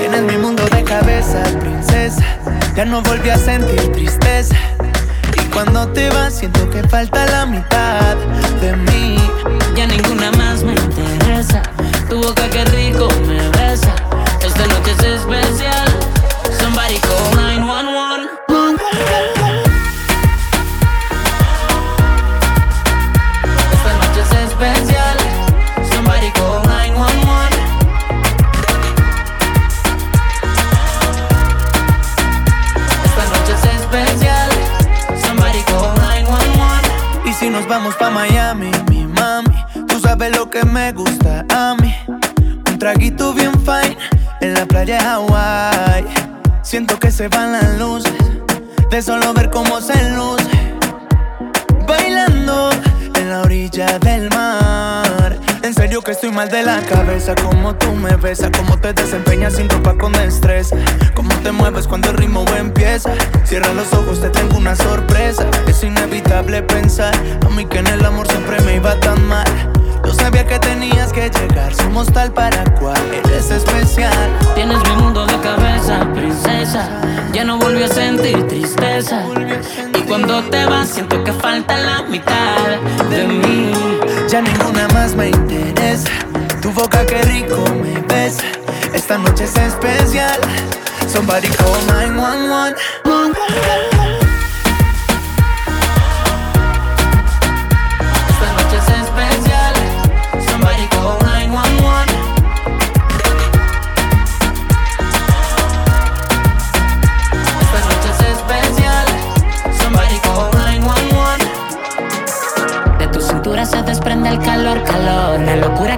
Tienes 0.02 0.22
mi 0.22 0.38
mundo 0.38 0.64
de 0.66 0.84
cabeza, 0.84 1.44
princesa. 1.60 2.24
Ya 2.76 2.86
no 2.86 3.02
volví 3.02 3.30
a 3.30 3.38
sentir 3.38 3.92
tristeza. 3.92 4.56
Y 5.36 5.42
cuando 5.54 5.88
te 5.90 6.10
vas, 6.10 6.36
siento 6.36 6.70
que 6.70 6.84
falta 6.88 7.26
la 7.26 7.46
mitad 7.46 8.16
de 8.62 8.76
mí. 8.76 9.18
Ya 9.76 9.88
ninguna 9.88 10.32
más 10.32 10.64
me 10.64 10.74
interesa. 10.74 11.62
Tu 12.10 12.22
boca 12.22 12.50
que 12.50 12.66
rico 12.66 13.08
me 13.28 13.50
besa. 13.50 13.94
Esta 14.46 14.68
noche 14.68 14.92
es 14.92 15.04
especial. 15.04 15.88
Somebody 16.60 17.00
call 17.00 17.36
911. 17.36 18.07
Cabeza. 57.28 57.36
Como 57.36 57.76
tú 57.76 57.94
me 57.94 58.16
besas, 58.16 58.52
como 58.58 58.78
te 58.78 58.94
desempeñas 58.94 59.56
sin 59.56 59.70
ropa 59.70 59.96
con 59.98 60.12
destreza. 60.14 60.76
Cómo 61.14 61.34
te 61.44 61.52
mueves 61.52 61.88
cuando 61.88 62.10
el 62.10 62.18
ritmo 62.18 62.46
empieza. 62.58 63.12
Cierra 63.44 63.74
los 63.74 63.94
ojos, 63.94 64.22
te 64.22 64.30
tengo 64.30 64.58
una 64.58 64.76
sorpresa. 64.76 65.46
Es 65.68 65.84
inevitable 65.84 66.62
pensar 66.64 67.14
a 67.46 67.50
mí 67.50 67.66
que 67.66 67.80
en 67.80 67.88
el 67.88 68.06
amor 68.06 68.28
siempre 68.28 68.60
me 68.62 68.76
iba 68.76 69.00
tan 69.00 69.22
mal. 69.28 69.46
Yo 70.06 70.14
sabía 70.14 70.46
que 70.46 70.58
tenías 70.60 71.12
que 71.12 71.30
llegar, 71.30 71.74
somos 71.76 72.08
tal 72.14 72.32
para 72.32 72.64
cual, 72.76 73.02
eres 73.12 73.52
especial. 73.52 74.30
Tienes 74.56 74.78
mi 74.84 75.04
mundo 75.04 75.26
de 75.26 75.38
cabeza, 75.40 76.08
princesa. 76.14 76.88
Ya 77.34 77.44
no 77.44 77.58
volví 77.58 77.84
a 77.84 77.90
sentir 77.90 78.48
tristeza. 78.48 79.24
Y 79.94 80.02
cuando 80.04 80.42
te 80.44 80.66
vas, 80.66 80.90
siento 80.90 81.22
que 81.26 81.34
falta 81.34 81.78
la 81.78 82.04
mitad 82.04 82.78
de 83.10 83.28
mí. 83.28 83.74
Ya 84.30 84.42
ninguna 84.42 84.88
más 84.94 85.14
me 85.14 85.30
interesa. 85.30 85.67
Boca 86.78 87.04
que 87.08 87.20
rico 87.24 87.58
me 87.82 88.00
besa. 88.02 88.44
Esta 88.94 89.18
noche 89.18 89.46
es 89.46 89.58
especial. 89.58 90.40
Somebody 91.12 91.48
call 91.48 91.88
911. 91.88 92.76
Esta 98.30 98.54
noche 98.54 98.78
es 98.78 98.90
especial. 99.02 99.74
Somebody 100.48 100.88
call 100.90 101.18
911. 101.26 102.14
Esta 107.64 107.80
noche 107.90 108.10
es 108.14 108.22
especial. 108.38 109.08
Somebody 109.82 110.20
call 110.20 110.52
911. 110.54 111.46
De 113.00 113.08
tu 113.08 113.20
cintura 113.20 113.66
se 113.66 113.82
desprende 113.82 114.30
el 114.30 114.40
calor, 114.40 114.84
calor. 114.84 115.40
La 115.40 115.56
locura 115.56 115.97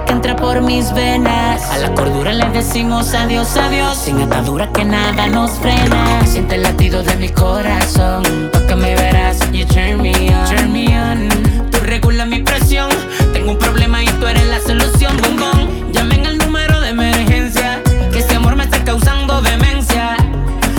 mis 0.62 0.92
venas. 0.92 1.62
A 1.70 1.78
la 1.78 1.94
cordura 1.94 2.32
le 2.32 2.48
decimos 2.50 3.14
adiós, 3.14 3.56
adiós. 3.56 3.96
Sin 3.96 4.20
atadura 4.20 4.70
que 4.72 4.84
nada 4.84 5.26
nos 5.26 5.52
frena. 5.52 6.24
Siente 6.26 6.56
el 6.56 6.62
latido 6.62 7.02
de 7.02 7.16
mi 7.16 7.28
corazón. 7.28 8.22
Toca 8.52 8.76
me 8.76 8.94
verás, 8.94 9.38
you 9.52 9.66
turn 9.66 10.00
me 10.00 10.12
on. 10.12 10.48
Turn 10.48 10.72
me 10.72 10.86
on. 11.00 11.70
Tú 11.70 11.78
regulas 11.82 12.26
mi 12.26 12.42
presión. 12.42 12.88
Tengo 13.32 13.52
un 13.52 13.58
problema 13.58 14.02
y 14.02 14.06
tú 14.06 14.26
eres 14.26 14.46
la 14.46 14.60
solución, 14.60 15.16
bombón. 15.22 15.92
Llamen 15.92 16.26
al 16.26 16.38
número 16.38 16.80
de 16.80 16.88
emergencia. 16.90 17.80
Que 18.12 18.18
este 18.20 18.36
amor 18.36 18.56
me 18.56 18.64
está 18.64 18.82
causando 18.84 19.40
demencia. 19.42 20.16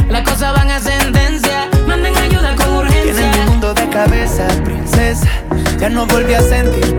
Las 0.09 0.23
cosas 0.23 0.53
van 0.55 0.69
a 0.69 0.79
sentencia. 0.79 1.69
Manden 1.87 2.15
ayuda 2.17 2.55
con 2.55 2.69
urgencia. 2.77 3.13
Tienes 3.13 3.37
un 3.37 3.45
mundo 3.47 3.73
de 3.73 3.89
cabeza, 3.89 4.47
princesa. 4.63 5.27
Ya 5.79 5.89
no 5.89 6.05
volví 6.05 6.33
a 6.33 6.41
sentir 6.41 6.90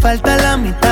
falta 0.00 0.36
la 0.36 0.56
mitad 0.56 0.87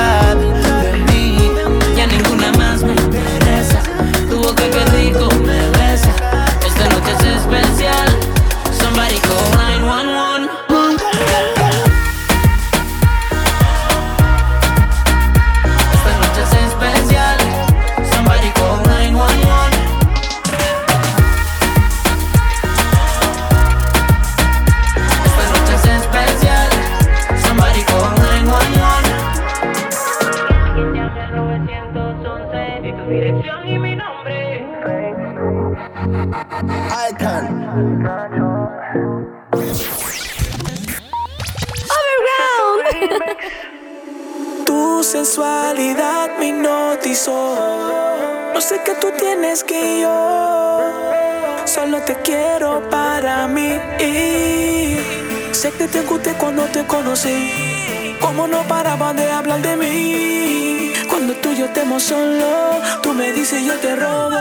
conocí. 57.17 58.15
Como 58.19 58.47
no 58.47 58.63
paraban 58.67 59.15
de 59.15 59.31
hablar 59.31 59.61
de 59.61 59.77
mí. 59.77 60.91
Cuando 61.09 61.33
tú 61.35 61.51
y 61.51 61.57
yo 61.57 61.65
estemos 61.65 62.03
solo, 62.03 62.81
tú 63.01 63.13
me 63.13 63.31
dices 63.31 63.65
yo 63.65 63.73
te 63.75 63.95
robo. 63.95 64.35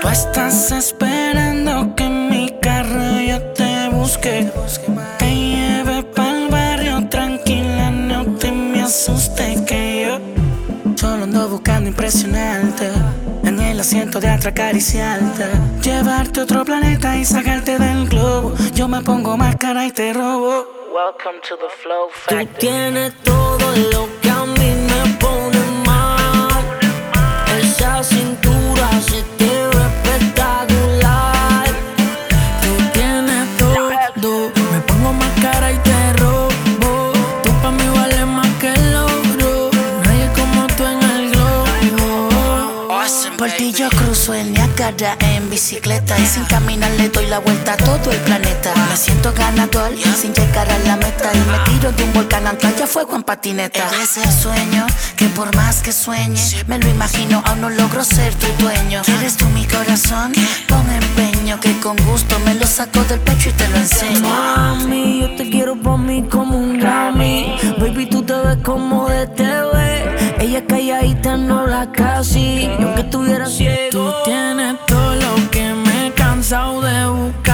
Tú 0.00 0.08
estás 0.08 0.72
esperando 0.72 1.94
que 1.94 2.04
en 2.04 2.30
mi 2.30 2.50
carro 2.60 3.20
yo 3.20 3.40
te 3.52 3.88
busque. 3.90 4.50
Te 5.18 5.34
lleve 5.34 6.02
pa'l 6.02 6.48
barrio 6.48 7.08
tranquila, 7.08 7.90
no 7.90 8.24
te 8.36 8.50
me 8.50 8.82
asuste 8.82 9.64
que 9.66 10.06
yo 10.06 10.96
solo 10.96 11.24
ando 11.24 11.48
buscando 11.48 11.88
impresionarte. 11.88 12.90
El 13.44 13.80
asiento 13.80 14.20
de 14.20 14.28
atrás 14.28 14.52
acariciarte. 14.52 15.46
Llevarte 15.82 16.40
a 16.40 16.42
otro 16.42 16.64
planeta 16.64 17.16
y 17.16 17.24
sacarte 17.24 17.78
del 17.78 18.06
globo. 18.06 18.54
Yo 18.74 18.86
me 18.86 19.00
pongo 19.00 19.36
máscara 19.36 19.86
y 19.86 19.92
te 19.92 20.12
robo. 20.12 20.71
Welcome 21.04 21.40
to 21.48 21.56
the 21.56 21.68
Flow 21.68 22.10
Tú 22.28 22.46
tienes 22.60 23.12
todo 23.24 23.58
lo 23.90 24.11
Yo 43.76 43.88
cruzo 43.88 44.34
el 44.34 44.52
Niágara 44.52 45.16
en 45.20 45.48
bicicleta 45.48 46.18
y 46.18 46.26
sin 46.26 46.44
caminar 46.44 46.90
le 46.92 47.08
doy 47.08 47.26
la 47.26 47.38
vuelta 47.38 47.72
a 47.72 47.76
todo 47.76 48.10
el 48.10 48.18
planeta. 48.18 48.74
Me 48.90 48.96
siento 48.96 49.32
ganador 49.32 49.90
sin 50.20 50.34
llegar 50.34 50.70
a 50.70 50.78
la 50.80 50.96
meta 50.96 51.30
y 51.32 51.38
me 51.38 51.58
tiro 51.64 51.90
de 51.92 52.04
un 52.04 52.12
volcán 52.12 52.46
a 52.46 52.52
fuego 52.86 53.16
en 53.16 53.22
patineta. 53.22 53.88
Es 54.02 54.18
el 54.18 54.30
sueño 54.30 54.86
que 55.16 55.26
por 55.28 55.54
más 55.56 55.80
que 55.80 55.92
sueñe 55.92 56.40
me 56.66 56.78
lo 56.78 56.88
imagino 56.88 57.42
aún 57.46 57.62
no 57.62 57.70
logro 57.70 58.04
ser 58.04 58.34
tu 58.34 58.46
dueño. 58.62 59.02
¿Quieres 59.04 59.36
tú 59.38 59.46
mi 59.46 59.64
corazón? 59.66 60.32
Con 60.68 60.90
empeño 60.90 61.31
que 61.42 61.76
con 61.80 61.96
gusto 62.06 62.38
me 62.44 62.54
lo 62.54 62.66
saco 62.66 63.02
del 63.04 63.18
pecho 63.20 63.50
y 63.50 63.52
te 63.52 63.68
lo 63.68 63.76
enseño. 63.76 64.20
Mami, 64.28 65.20
yo 65.22 65.36
te 65.36 65.50
quiero 65.50 65.74
por 65.74 65.98
mí 65.98 66.22
como 66.30 66.56
un 66.56 66.78
Grammy. 66.78 67.56
Baby, 67.78 68.06
tú 68.06 68.22
te 68.22 68.32
ves 68.32 68.58
como 68.62 69.08
de 69.08 69.26
TV. 69.26 70.36
Ella 70.38 70.64
calladita, 70.64 71.36
no 71.36 71.60
habla 71.60 71.90
casi. 71.90 72.68
Y 72.78 72.82
aunque 72.82 73.00
estuviera 73.00 73.46
ciego, 73.46 73.90
tú 73.90 74.12
tienes 74.24 74.76
todo 74.86 75.16
lo 75.16 75.50
que 75.50 75.74
me 75.74 76.06
he 76.06 76.12
cansado 76.12 76.80
de 76.80 77.06
buscar. 77.06 77.51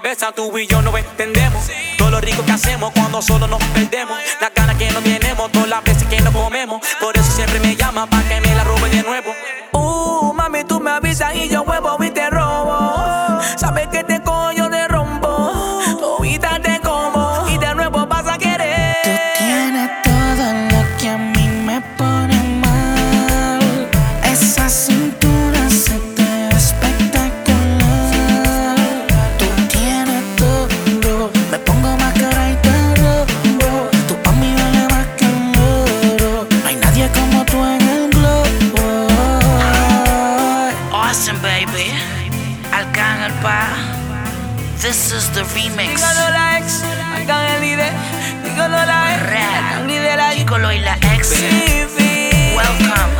Me 0.00 0.10
besas, 0.10 0.34
tú 0.34 0.56
y 0.58 0.66
yo 0.66 0.80
nos 0.82 0.94
entendemos. 0.96 1.64
Todo 1.96 2.10
lo 2.10 2.20
rico 2.20 2.44
que 2.44 2.52
hacemos 2.52 2.92
cuando 2.92 3.20
solo 3.22 3.46
nos 3.46 3.62
perdemos. 3.64 4.18
Las 4.40 4.52
ganas 4.54 4.76
que 4.76 4.90
no 4.90 5.00
tenemos, 5.00 5.50
todas 5.50 5.68
las 5.68 5.82
veces 5.82 6.06
que 6.08 6.20
nos 6.20 6.34
comemos. 6.34 6.80
Por 7.00 7.16
eso 7.16 7.30
siempre 7.32 7.58
me 7.60 7.74
llama 7.74 8.06
para 8.06 8.28
que 8.28 8.40
me 8.40 8.54
la 8.54 8.64
robe 8.64 8.88
de 8.90 9.02
nuevo. 9.02 9.32
Uh, 9.72 10.32
mami, 10.34 10.64
tú 10.64 10.80
me 10.80 10.90
avisas 10.90 11.34
y 11.34 11.48
yo 11.48 11.62
huevo 11.62 11.96
y 12.02 12.10
te. 12.10 12.28
This 44.80 45.12
is 45.12 45.28
the 45.30 45.42
remix. 45.54 46.00
Dígalo 46.00 46.30
la 46.30 46.58
ex, 46.58 46.82
Arcángel 46.84 47.60
líder. 47.60 47.92
Dígalo 48.44 48.76
la 48.86 49.14
ex, 49.14 49.22
Arcángel 49.22 49.86
líder 49.88 50.20
ahí. 50.20 50.38
Gigolo 50.38 50.72
y 50.72 50.78
la 50.78 50.94
ex. 51.14 51.32
Welcome 52.54 53.12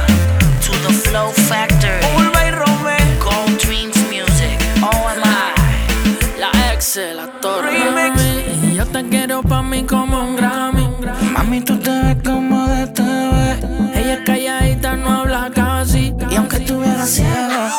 to 0.65 0.73
the 0.87 0.95
Flow 0.95 1.33
Factory. 1.33 1.99
Ulva 2.17 2.47
y 2.47 2.51
Rome. 2.53 2.97
Gold 3.19 3.61
Dreams 3.61 3.97
Music. 4.09 4.57
OMI. 4.83 6.39
La 6.39 6.73
ex, 6.73 6.97
la 6.97 7.27
torre. 7.41 7.77
Mami, 7.91 8.77
yo 8.77 8.87
te 8.87 9.09
quiero 9.09 9.43
pa' 9.43 9.63
mí 9.63 9.83
como 9.83 10.23
un 10.23 10.37
Grammy. 10.37 10.89
Mami, 11.33 11.61
tú 11.63 11.77
te 11.81 11.91
ves 11.91 12.17
como 12.25 12.69
de 12.69 12.87
TV. 12.87 13.99
Ella 13.99 14.15
es 14.15 14.21
calladita, 14.25 14.97
no 14.97 15.11
habla 15.11 15.51
casi. 15.53 16.15
Y 16.31 16.37
aunque 16.37 16.59
estuviera 16.59 17.05
ciega. 17.05 17.73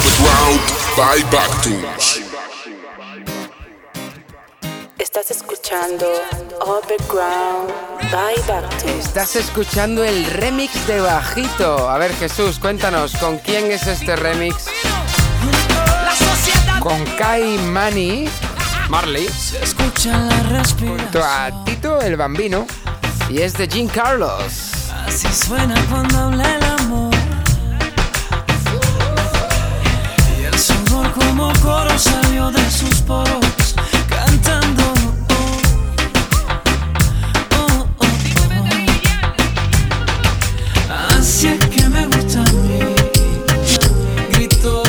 Underground 0.00 0.60
by 0.96 1.22
Backtunes. 1.30 2.09
Estás 5.20 5.36
escuchando 5.36 6.06
Overground 6.62 7.70
by 8.10 8.34
Bactus. 8.48 8.90
Estás 8.90 9.36
escuchando 9.36 10.02
el 10.02 10.24
remix 10.24 10.86
de 10.86 10.98
Bajito. 11.02 11.90
A 11.90 11.98
ver, 11.98 12.14
Jesús, 12.14 12.58
cuéntanos, 12.58 13.14
¿con 13.16 13.36
quién 13.36 13.70
es 13.70 13.86
este 13.86 14.16
remix? 14.16 14.64
Con 16.80 17.04
Kai 17.18 17.58
Mani, 17.58 18.30
Marley, 18.88 19.28
Escucha 19.60 20.16
la 20.50 20.64
junto 20.80 21.22
a 21.22 21.50
Tito 21.66 22.00
el 22.00 22.16
Bambino, 22.16 22.66
y 23.28 23.42
es 23.42 23.52
de 23.52 23.68
Jean 23.68 23.88
Carlos. 23.88 24.88
Así 25.06 25.28
suena 25.34 25.74
cuando 25.90 26.18
habla 26.18 26.56
el 26.56 26.64
amor. 26.64 27.14
Y 30.40 30.44
el 30.44 30.58
sudor 30.58 31.12
como 31.12 31.52
coro 31.60 31.98
salió 31.98 32.50
de 32.50 32.70
sus 32.70 33.02
poros, 33.02 33.74
cantando. 34.08 34.99
dice 41.40 41.58
que 41.70 41.88
me 41.88 42.06
gusta 42.06 42.40
a 42.40 42.52
mí. 42.52 42.80
Grito, 44.32 44.82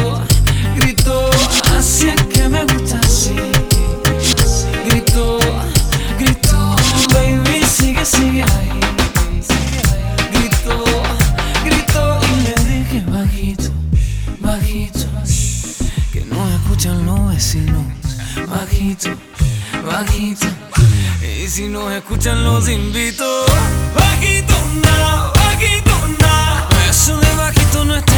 grito, 0.75 1.29
así 1.77 2.09
es 2.09 2.23
que 2.25 2.49
me 2.49 2.65
gusta 2.65 2.99
así. 2.99 3.35
Grito, 4.85 5.39
grito, 6.19 6.75
baby, 7.13 7.63
sigue, 7.63 8.05
sigue 8.05 8.43
ahí. 8.43 8.79
Grito, 10.33 10.83
grito 11.63 12.19
y 12.27 12.41
le 12.43 12.55
dije 12.69 13.03
bajito, 13.07 13.69
bajito, 14.39 15.05
que 16.11 16.25
no 16.25 16.49
escuchan 16.49 17.05
los 17.05 17.29
vecinos. 17.29 17.85
Bajito, 18.49 19.09
bajito, 19.85 20.47
y 21.21 21.47
si 21.47 21.69
nos 21.69 21.91
escuchan 21.93 22.43
los 22.43 22.67
invito. 22.67 23.45
Bajito, 23.95 24.53
nada 24.83 25.40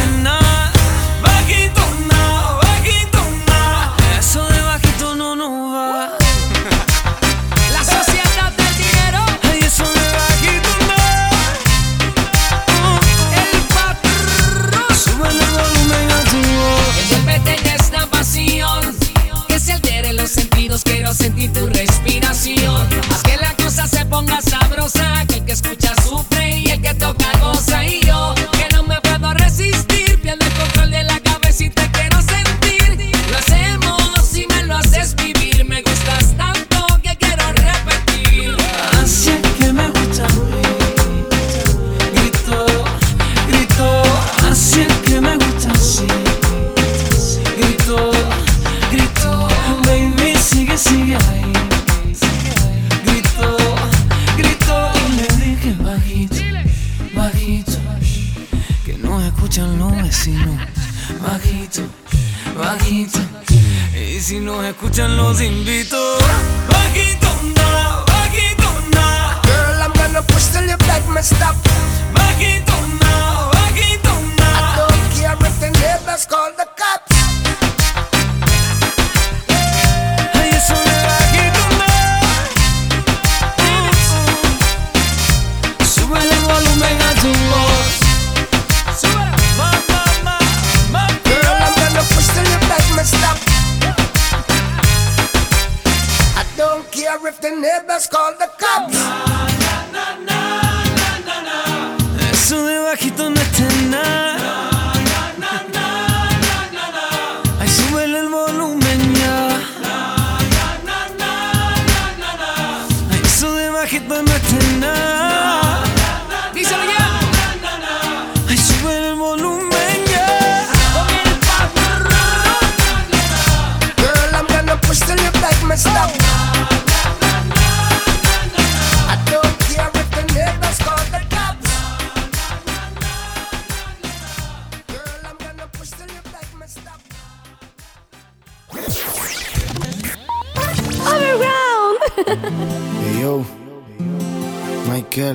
bajito 0.04 0.43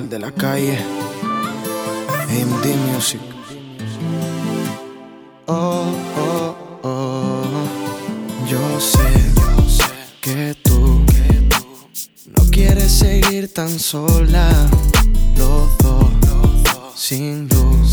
De 0.07 0.17
la 0.17 0.31
calle, 0.31 0.77
AMD 2.29 2.65
Music. 2.93 3.19
Oh, 5.45 5.85
oh, 6.17 6.55
oh, 6.83 7.43
yo 8.47 8.79
sé 8.79 8.99
que 10.21 10.55
tú 10.63 11.03
no 12.25 12.49
quieres 12.49 12.91
seguir 12.91 13.53
tan 13.53 13.77
sola, 13.77 14.49
los 15.35 15.77
dos 15.79 16.09
sin 16.95 17.49
luz. 17.49 17.91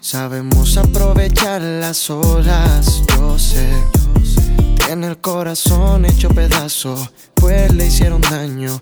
Sabemos 0.00 0.76
aprovechar 0.78 1.60
las 1.60 2.08
olas, 2.10 3.02
yo 3.16 3.38
sé. 3.38 3.68
Tiene 4.86 5.08
el 5.08 5.18
corazón 5.18 6.06
hecho 6.06 6.30
pedazo, 6.30 6.96
pues 7.34 7.74
le 7.74 7.88
hicieron 7.88 8.22
daño, 8.22 8.80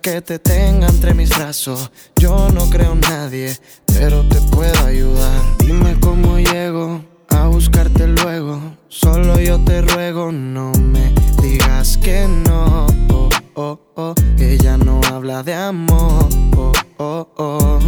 Que 0.00 0.22
te 0.22 0.38
tenga 0.38 0.88
entre 0.88 1.12
mis 1.12 1.28
brazos, 1.28 1.90
yo 2.16 2.48
no 2.48 2.68
creo 2.70 2.92
en 2.92 3.00
nadie, 3.00 3.56
pero 3.86 4.26
te 4.26 4.40
puedo 4.50 4.86
ayudar. 4.86 5.42
Dime 5.58 5.96
cómo 6.00 6.38
llego 6.38 7.04
a 7.28 7.46
buscarte 7.48 8.06
luego, 8.06 8.58
solo 8.88 9.38
yo 9.38 9.62
te 9.64 9.82
ruego, 9.82 10.32
no 10.32 10.72
me 10.72 11.12
digas 11.42 11.98
que 11.98 12.26
no. 12.26 12.86
Oh, 13.10 13.28
oh, 13.54 13.78
oh. 13.96 14.14
Ella 14.38 14.78
no 14.78 15.02
habla 15.12 15.42
de 15.42 15.54
amor. 15.54 16.26
Oh, 16.56 16.72
oh, 16.96 17.28
oh. 17.36 17.78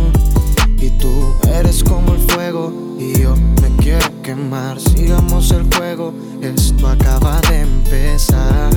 Y 0.78 0.90
tú 0.98 1.34
eres 1.54 1.82
como 1.82 2.12
el 2.12 2.20
fuego 2.20 2.70
y 2.98 3.22
yo 3.22 3.34
me 3.62 3.74
quiero 3.82 4.22
quemar. 4.22 4.78
Sigamos 4.78 5.50
el 5.52 5.64
juego, 5.74 6.12
esto 6.42 6.86
acaba 6.86 7.40
de 7.48 7.62
empezar. 7.62 8.70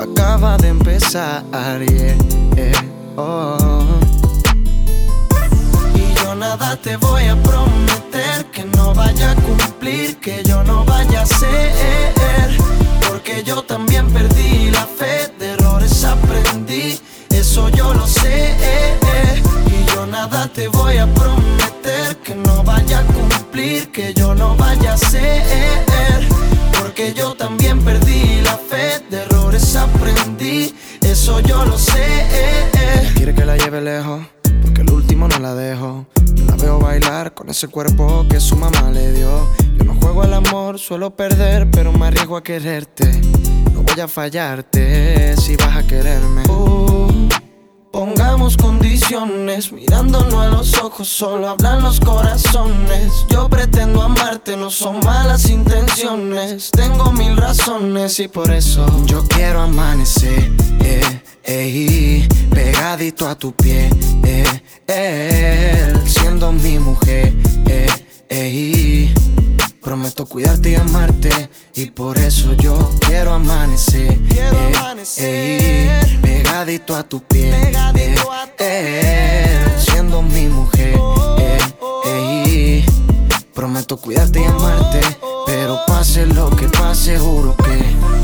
Acaba 0.00 0.56
de 0.56 0.68
empezar, 0.68 1.44
yeah, 1.82 2.72
oh. 3.16 3.84
Y 5.94 6.14
yo 6.14 6.34
nada 6.34 6.74
te 6.76 6.96
voy 6.96 7.24
a 7.24 7.36
prometer 7.36 8.46
que 8.50 8.64
no 8.64 8.94
vaya 8.94 9.32
a 9.32 9.34
cumplir, 9.34 10.16
que 10.18 10.42
yo 10.42 10.64
no 10.64 10.86
vaya 10.86 11.20
a 11.20 11.26
ser. 11.26 12.56
Porque 13.06 13.42
yo 13.44 13.62
también 13.62 14.08
perdí 14.10 14.70
la 14.70 14.86
fe, 14.86 15.30
de 15.38 15.52
errores 15.52 16.02
aprendí, 16.02 16.98
eso 17.28 17.68
yo 17.68 17.92
lo 17.92 18.06
sé. 18.06 18.56
Y 19.66 19.84
yo 19.94 20.06
nada 20.06 20.48
te 20.48 20.68
voy 20.68 20.96
a 20.96 21.06
prometer 21.12 22.16
que 22.24 22.34
no 22.36 22.64
vaya 22.64 23.00
a 23.00 23.04
cumplir, 23.04 23.92
que 23.92 24.14
yo 24.14 24.34
no 24.34 24.56
vaya 24.56 24.94
a 24.94 24.96
ser. 24.96 25.80
Porque 27.00 27.18
yo 27.18 27.34
también 27.34 27.82
perdí 27.82 28.42
la 28.42 28.58
fe, 28.58 29.02
de 29.08 29.22
errores 29.22 29.74
aprendí, 29.74 30.74
eso 31.00 31.40
yo 31.40 31.64
lo 31.64 31.78
sé. 31.78 32.26
Quiere 33.14 33.34
que 33.34 33.46
la 33.46 33.56
lleve 33.56 33.80
lejos, 33.80 34.20
porque 34.60 34.82
el 34.82 34.90
último 34.90 35.26
no 35.26 35.38
la 35.38 35.54
dejo. 35.54 36.04
Yo 36.34 36.44
la 36.44 36.56
veo 36.56 36.78
bailar 36.78 37.32
con 37.32 37.48
ese 37.48 37.68
cuerpo 37.68 38.26
que 38.28 38.38
su 38.38 38.54
mamá 38.54 38.90
le 38.90 39.12
dio. 39.14 39.48
Yo 39.78 39.84
no 39.84 39.94
juego 39.94 40.22
al 40.22 40.34
amor, 40.34 40.78
suelo 40.78 41.16
perder, 41.16 41.70
pero 41.70 41.90
me 41.90 42.08
arriesgo 42.08 42.36
a 42.36 42.42
quererte. 42.42 43.06
No 43.72 43.80
voy 43.80 43.98
a 43.98 44.06
fallarte 44.06 45.38
si 45.38 45.56
vas 45.56 45.78
a 45.78 45.86
quererme. 45.86 46.42
Uh, 46.50 46.89
Pongamos 47.92 48.56
condiciones, 48.56 49.72
mirándonos 49.72 50.34
a 50.34 50.46
los 50.46 50.74
ojos, 50.78 51.08
solo 51.08 51.48
hablan 51.48 51.82
los 51.82 51.98
corazones. 51.98 53.12
Yo 53.28 53.48
pretendo 53.48 54.00
amarte, 54.00 54.56
no 54.56 54.70
son 54.70 55.00
malas 55.00 55.50
intenciones. 55.50 56.70
Tengo 56.70 57.10
mil 57.10 57.36
razones 57.36 58.20
y 58.20 58.28
por 58.28 58.52
eso 58.52 58.86
yo 59.06 59.24
quiero 59.26 59.62
amanecer, 59.62 60.52
eh, 60.80 61.22
eh, 61.42 62.28
pegadito 62.50 63.28
a 63.28 63.34
tu 63.34 63.52
pie, 63.52 63.90
eh, 64.22 64.62
eh, 64.86 65.94
siendo 66.06 66.52
mi 66.52 66.78
mujer, 66.78 67.34
eh, 67.66 67.88
eh, 68.28 69.12
Prometo 69.90 70.24
cuidarte 70.24 70.70
y 70.70 70.74
amarte 70.76 71.50
y 71.74 71.86
por 71.86 72.16
eso 72.16 72.54
yo 72.54 72.92
quiero 73.00 73.32
amanecer, 73.32 74.20
eh, 74.30 74.72
eh, 75.16 76.18
pegadito 76.22 76.94
a 76.94 77.02
tu 77.02 77.20
piel, 77.24 77.74
eh, 77.96 78.14
eh, 78.60 79.76
siendo 79.78 80.22
mi 80.22 80.46
mujer, 80.46 80.96
eh, 82.06 82.86
prometo 83.52 83.96
cuidarte 83.96 84.40
y 84.40 84.44
amarte 84.44 85.00
pase 86.00 86.24
lo 86.26 86.50
que 86.50 86.66
pase, 86.68 87.18
juro 87.18 87.54
que. 87.56 87.76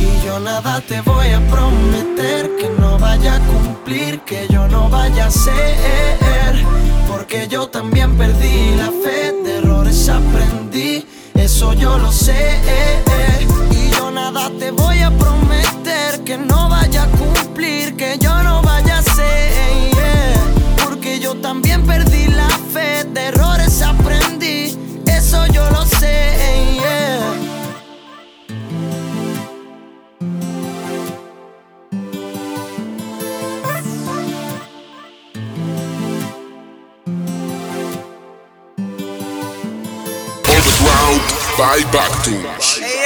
Y 0.02 0.24
yo 0.24 0.40
nada 0.40 0.80
te 0.80 1.00
voy 1.02 1.28
a 1.28 1.40
prometer 1.50 2.56
que 2.56 2.70
no 2.78 2.98
vaya 2.98 3.36
a 3.36 3.40
cumplir, 3.40 4.20
que 4.20 4.46
yo 4.48 4.66
no 4.68 4.88
vaya 4.88 5.26
a 5.26 5.30
ser. 5.30 6.64
Porque 7.08 7.48
yo 7.48 7.68
también 7.68 8.16
perdí 8.16 8.74
la 8.76 8.90
fe, 9.02 9.32
de 9.44 9.58
errores 9.58 10.08
aprendí, 10.08 11.06
eso 11.38 11.72
yo 11.72 11.98
lo 11.98 12.12
sé. 12.12 12.60
Y 13.70 13.90
yo 13.96 14.10
nada 14.10 14.50
te 14.58 14.70
voy 14.70 15.00
a 15.00 15.10
prometer 15.10 16.24
que 16.24 16.38
no 16.38 16.68
vaya 16.68 17.04
a 17.04 17.08
cumplir, 17.08 17.96
que 17.96 18.18
yo 18.18 18.42
no 18.42 18.62
vaya 18.62 18.98
a 18.98 19.02
ser. 19.02 20.36
Porque 20.84 21.20
yo 21.20 21.34
también 21.36 21.86
perdí 21.86 22.26
la 22.28 22.48
fe, 22.72 23.04
de 23.04 23.26
errores 23.26 23.82
aprendí, 23.82 24.76
eso 25.06 25.46
yo 25.46 25.68
lo 25.70 25.84
sé. 25.84 26.26
Underground 26.86 27.45
by 41.56 41.82
Bactus. 41.92 42.80
Hey 42.80 43.02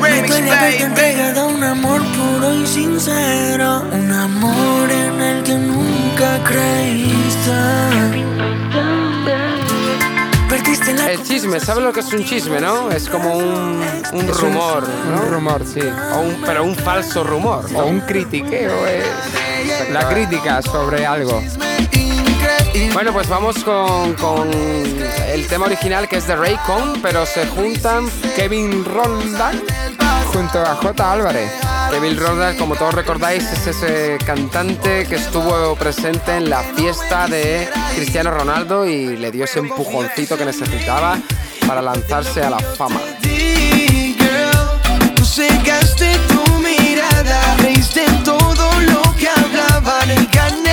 Me 0.00 0.76
entregado 0.82 1.48
un 1.48 1.62
amor 1.62 2.02
puro 2.02 2.54
y 2.54 2.66
sincero 2.66 3.82
Un 3.92 4.10
amor 4.12 4.90
en 4.90 5.20
el 5.20 5.42
que 5.44 5.54
nunca 5.54 6.42
creíste 6.44 7.52
El 11.08 11.22
chisme, 11.22 11.60
¿sabes 11.60 11.84
lo 11.84 11.92
que 11.92 12.00
es 12.00 12.12
un 12.12 12.24
chisme, 12.24 12.60
no? 12.60 12.90
Es 12.90 13.08
como 13.08 13.36
un, 13.36 13.82
un 14.12 14.28
rumor, 14.28 14.86
¿no? 14.88 15.22
Un 15.22 15.30
rumor, 15.30 15.62
sí. 15.66 15.80
O 16.14 16.20
un- 16.20 16.42
pero 16.44 16.64
un 16.64 16.74
falso 16.76 17.24
rumor. 17.24 17.70
¿no? 17.70 17.78
O 17.80 17.86
un 17.86 18.00
critiqueo 18.00 18.86
es 18.86 19.90
la 19.90 20.08
crítica 20.08 20.60
sobre 20.62 21.06
algo. 21.06 21.42
Bueno, 22.92 23.12
pues 23.12 23.28
vamos 23.28 23.62
con, 23.64 24.14
con 24.14 24.50
el 25.28 25.46
tema 25.48 25.66
original 25.66 26.08
que 26.08 26.16
es 26.16 26.26
de 26.26 26.36
Raycon, 26.36 27.00
pero 27.02 27.26
se 27.26 27.46
juntan 27.46 28.08
Kevin 28.36 28.84
Roldán 28.84 29.60
junto 30.32 30.60
a 30.60 30.74
J. 30.76 31.12
Álvarez. 31.12 31.50
Kevin 31.90 32.16
Roldán, 32.16 32.56
como 32.56 32.76
todos 32.76 32.94
recordáis, 32.94 33.44
es 33.44 33.66
ese 33.66 34.18
cantante 34.24 35.06
que 35.06 35.16
estuvo 35.16 35.74
presente 35.76 36.36
en 36.36 36.50
la 36.50 36.62
fiesta 36.62 37.26
de 37.26 37.68
Cristiano 37.96 38.30
Ronaldo 38.30 38.86
y 38.86 39.16
le 39.16 39.30
dio 39.30 39.44
ese 39.44 39.58
empujoncito 39.58 40.36
que 40.36 40.44
necesitaba 40.44 41.18
para 41.66 41.82
lanzarse 41.82 42.42
a 42.42 42.50
la 42.50 42.58
fama. 42.58 43.00
Tu 46.28 46.52
mirada, 46.60 47.56
todo 48.24 48.80
lo 48.80 49.16
que 49.16 49.28
hablaban 49.28 50.67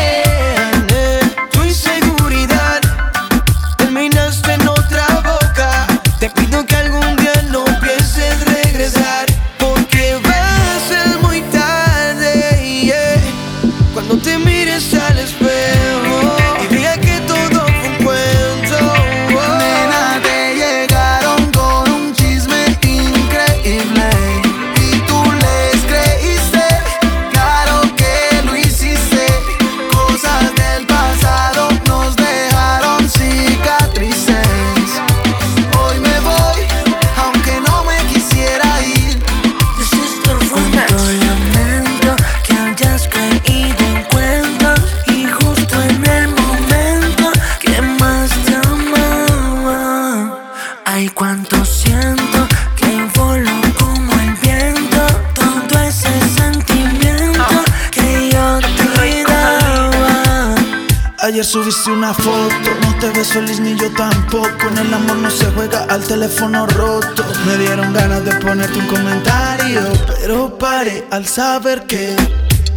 subiste 61.56 61.90
una 61.90 62.14
foto, 62.14 62.70
no 62.82 62.96
te 63.00 63.12
ves 63.12 63.30
feliz 63.30 63.62
ni 63.62 63.78
yo 63.78 63.90
tampoco. 63.92 64.68
En 64.72 64.78
el 64.78 64.94
amor 64.94 65.16
no 65.16 65.32
se 65.32 65.46
juega 65.52 65.86
al 65.86 66.04
teléfono 66.04 66.68
roto. 66.68 67.24
Me 67.46 67.56
dieron 67.58 67.94
ganas 67.94 68.26
de 68.26 68.34
ponerte 68.42 68.78
un 68.78 68.88
comentario, 68.88 69.82
pero 70.20 70.58
paré 70.58 71.08
al 71.12 71.26
saber 71.26 71.88
que 71.88 72.14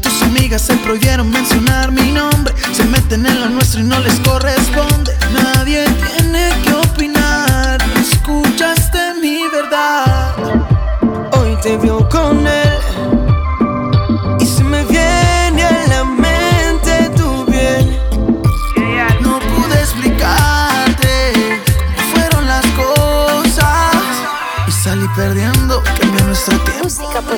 tus 0.00 0.22
amigas 0.22 0.62
se 0.62 0.76
prohibieron 0.76 1.28
mencionar 1.28 1.90
mi 1.90 2.12
nombre. 2.12 2.54
Se 2.72 2.84
meten 2.84 3.26
en 3.26 3.40
lo 3.40 3.48
nuestro 3.48 3.80
y 3.80 3.82
no 3.82 3.98
les 3.98 4.14
corresponde. 4.20 5.12
Nadie 5.32 5.84
tiene 6.16 6.50
que 6.62 6.67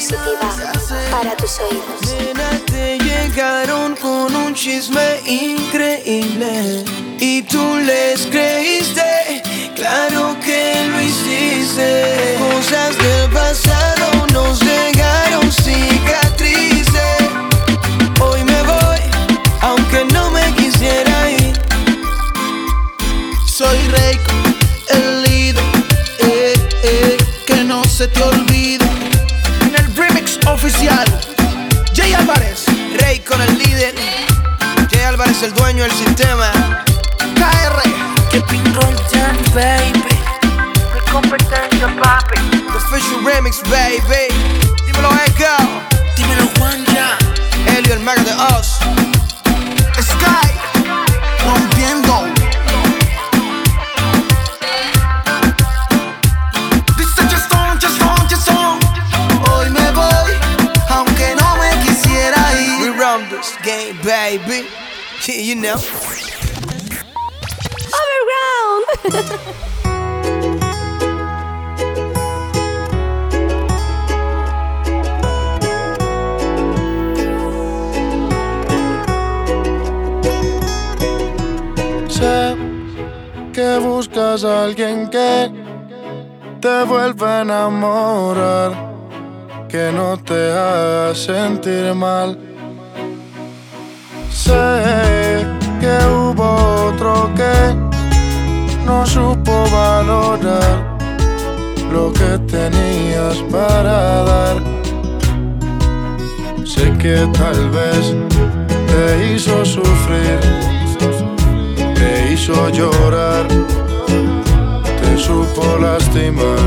positiva 0.00 1.10
para 1.10 1.36
tus 1.36 1.58
oídos. 1.58 2.64
Te 2.66 2.98
llegaron 2.98 3.94
con 3.96 4.34
un 4.34 4.54
chisme 4.54 5.20
increíble 5.26 6.84
y 7.18 7.42
tú 7.42 7.76
les 7.84 8.26
creíste, 8.26 9.42
claro 9.74 10.36
que 10.42 10.88
lo 10.90 11.00
hiciste. 11.02 12.36
Cosas 12.38 12.96
del 12.96 13.30
pasado 13.30 14.26
nos 14.32 14.58
dejaron 14.60 15.52
cicatrices. 15.52 17.28
Hoy 18.20 18.42
me 18.44 18.62
voy, 18.62 19.00
aunque 19.60 20.04
no 20.14 20.30
me 20.30 20.54
quisiera 20.54 21.30
ir. 21.30 21.60
Soy 23.46 23.78
Reiko, 23.88 24.29
oficial, 30.62 31.06
Jay 31.94 32.12
Álvarez, 32.12 32.66
Rey 32.98 33.18
con 33.20 33.40
el 33.40 33.58
líder, 33.58 33.94
Jay 34.90 35.04
Álvarez 35.04 35.42
el 35.42 35.54
dueño 35.54 35.84
del 35.84 35.92
sistema. 35.92 36.50
KR, 37.34 38.28
Que 38.30 38.40
pinrol 38.42 38.94
ya, 39.10 39.32
baby 39.54 40.18
Mi 40.94 41.00
competencia, 41.10 41.88
papi 42.02 42.36
The 42.50 42.76
official 42.76 43.24
remix, 43.24 43.62
baby. 43.70 44.28
Dímelo, 44.84 45.10
Echo. 45.26 45.56
Dímelo, 46.16 46.46
Juan, 46.58 46.84
ya 46.92 47.16
Helio, 47.66 47.94
el 47.94 48.00
mago 48.00 48.22
de 48.22 48.34
Oz. 48.34 48.78
Sky, 49.98 50.50
rompiendo. 51.46 52.29
Baby. 64.38 64.68
Yeah, 65.26 65.40
you 65.40 65.56
know. 65.56 65.76
Overground. 67.98 68.84
Sé 82.08 82.56
que 83.52 83.78
buscas 83.78 84.44
a 84.44 84.64
alguien 84.64 85.10
que 85.10 85.50
te 86.60 86.84
vuelva 86.84 87.38
a 87.38 87.40
enamorar, 87.42 88.72
que 89.68 89.90
no 89.92 90.16
te 90.18 90.52
haga 90.52 91.14
sentir 91.14 91.94
mal. 91.94 92.49
Que 102.12 102.38
tenías 102.46 103.38
para 103.50 104.22
dar. 104.24 104.56
Sé 106.64 106.92
que 106.98 107.28
tal 107.32 107.70
vez 107.70 108.14
te 108.90 109.34
hizo 109.34 109.64
sufrir, 109.64 110.40
te 111.94 112.32
hizo 112.32 112.68
llorar, 112.70 113.46
te 115.00 115.18
supo 115.18 115.78
lastimar. 115.78 116.58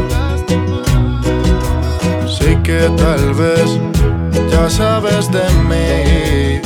Sé 2.27 2.59
que 2.63 2.89
tal 2.97 3.33
vez 3.33 3.79
ya 4.51 4.69
sabes 4.69 5.31
de 5.31 5.45
mí, 5.69 6.59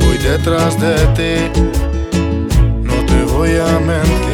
voy 0.00 0.18
detrás 0.18 0.78
de 0.80 0.94
ti, 1.16 1.62
no 2.82 2.94
te 3.06 3.24
voy 3.32 3.56
a 3.56 3.78
mentir. 3.80 4.33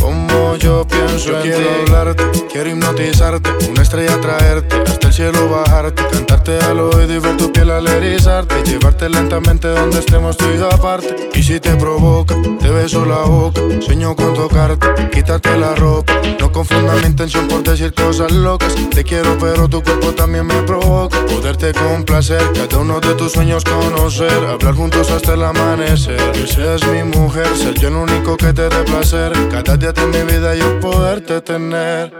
como 0.00 0.56
yo 0.56 0.86
pienso 0.86 1.36
en 1.36 1.42
quiero 1.42 1.70
hablarte, 1.80 2.24
quiero 2.50 2.70
hipnotizarte, 2.70 3.50
una 3.70 3.82
estrella 3.82 4.20
traerte, 4.20 4.76
hasta 4.86 5.08
el 5.08 5.12
cielo 5.12 5.48
bajarte, 5.48 6.02
cantarte 6.10 6.58
al 6.58 6.80
oído 6.80 7.14
y 7.14 7.18
ver 7.18 7.36
tu 7.36 7.52
piel 7.52 7.70
al 7.70 7.86
erizarte, 7.86 8.62
llevarte 8.64 9.08
lentamente 9.08 9.68
donde 9.68 9.98
estemos 9.98 10.36
tú 10.36 10.46
y 10.54 10.58
yo 10.58 10.72
aparte. 10.72 11.30
Y 11.34 11.42
si 11.42 11.60
te 11.60 11.74
provoca, 11.76 12.34
te 12.60 12.70
beso 12.70 13.04
la 13.04 13.22
boca, 13.22 13.60
sueño 13.80 14.14
con 14.14 14.34
tocarte, 14.34 14.86
quitarte 15.10 15.56
la 15.56 15.74
ropa. 15.74 16.12
No 16.38 16.52
confunda 16.52 16.94
mi 16.96 17.06
intención 17.06 17.48
por 17.48 17.62
decir 17.62 17.92
cosas 17.94 18.32
locas. 18.32 18.74
Te 18.90 19.04
quiero, 19.04 19.36
pero 19.38 19.68
tu 19.68 19.82
cuerpo 19.82 20.12
también 20.12 20.46
me 20.46 20.62
provoca. 20.62 21.18
Poderte 21.26 21.72
complacer, 21.72 22.42
cada 22.54 22.78
uno 22.78 23.00
de 23.00 23.14
tus 23.14 23.32
sueños 23.32 23.64
conocer, 23.64 24.32
hablar 24.46 24.74
juntos 24.74 25.10
hasta 25.10 25.34
el 25.34 25.42
amanecer. 25.42 26.16
Que 26.32 26.46
seas 26.46 26.86
mi 26.88 27.02
mujer, 27.04 27.46
ser 27.56 27.78
yo 27.78 27.88
el 27.88 27.94
único 27.94 28.36
que 28.36 28.52
te 28.52 28.68
dé 28.68 28.84
placer. 28.84 29.32
Cada 29.50 29.71
día 29.78 29.92
de 29.92 30.06
mi 30.06 30.32
vida 30.32 30.54
yo 30.54 30.80
poderte 30.80 31.40
tener. 31.40 32.12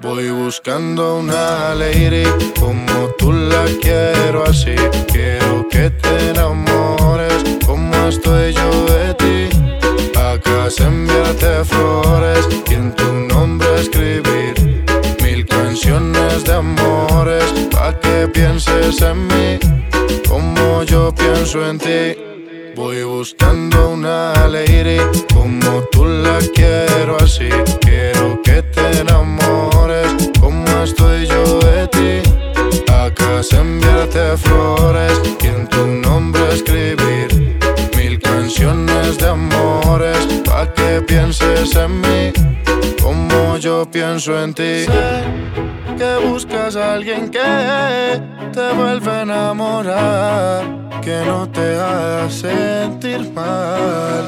Voy 0.00 0.30
buscando 0.30 1.16
una 1.16 1.74
lady 1.74 2.24
como 2.60 3.08
tú 3.18 3.32
la 3.32 3.64
quiero 3.80 4.44
así. 4.44 4.76
Quiero 5.12 5.68
que 5.68 5.90
te 5.90 6.30
enamores 6.30 7.42
como 7.66 7.96
estoy 8.08 8.52
yo 8.52 8.70
de 8.86 9.14
ti. 9.14 9.56
Acá 10.16 10.68
enviarte 10.78 11.64
flores 11.64 12.48
y 12.70 12.74
en 12.74 12.94
tu 12.94 13.12
nombre 13.12 13.68
escribir 13.80 14.54
mil 15.22 15.46
canciones 15.46 16.44
de 16.44 16.52
amores 16.52 17.44
pa' 17.70 17.98
que 17.98 18.28
pienses 18.28 19.00
en 19.02 19.26
mí 19.26 19.58
como 20.28 20.82
yo 20.84 21.12
pienso 21.14 21.66
en 21.68 21.78
ti. 21.78 22.24
Voy 22.76 23.04
buscando 23.04 23.90
una 23.90 24.48
lady 24.48 24.98
como 25.32 25.82
tú 25.92 25.93
en 44.32 44.54
ti. 44.54 44.84
Sé 44.84 45.24
que 45.98 46.26
buscas 46.26 46.76
a 46.76 46.94
alguien 46.94 47.30
que 47.30 48.22
te 48.52 48.72
vuelva 48.72 49.18
a 49.18 49.22
enamorar, 49.22 51.00
que 51.02 51.22
no 51.26 51.48
te 51.50 51.76
haga 51.76 52.30
sentir 52.30 53.30
mal. 53.32 54.24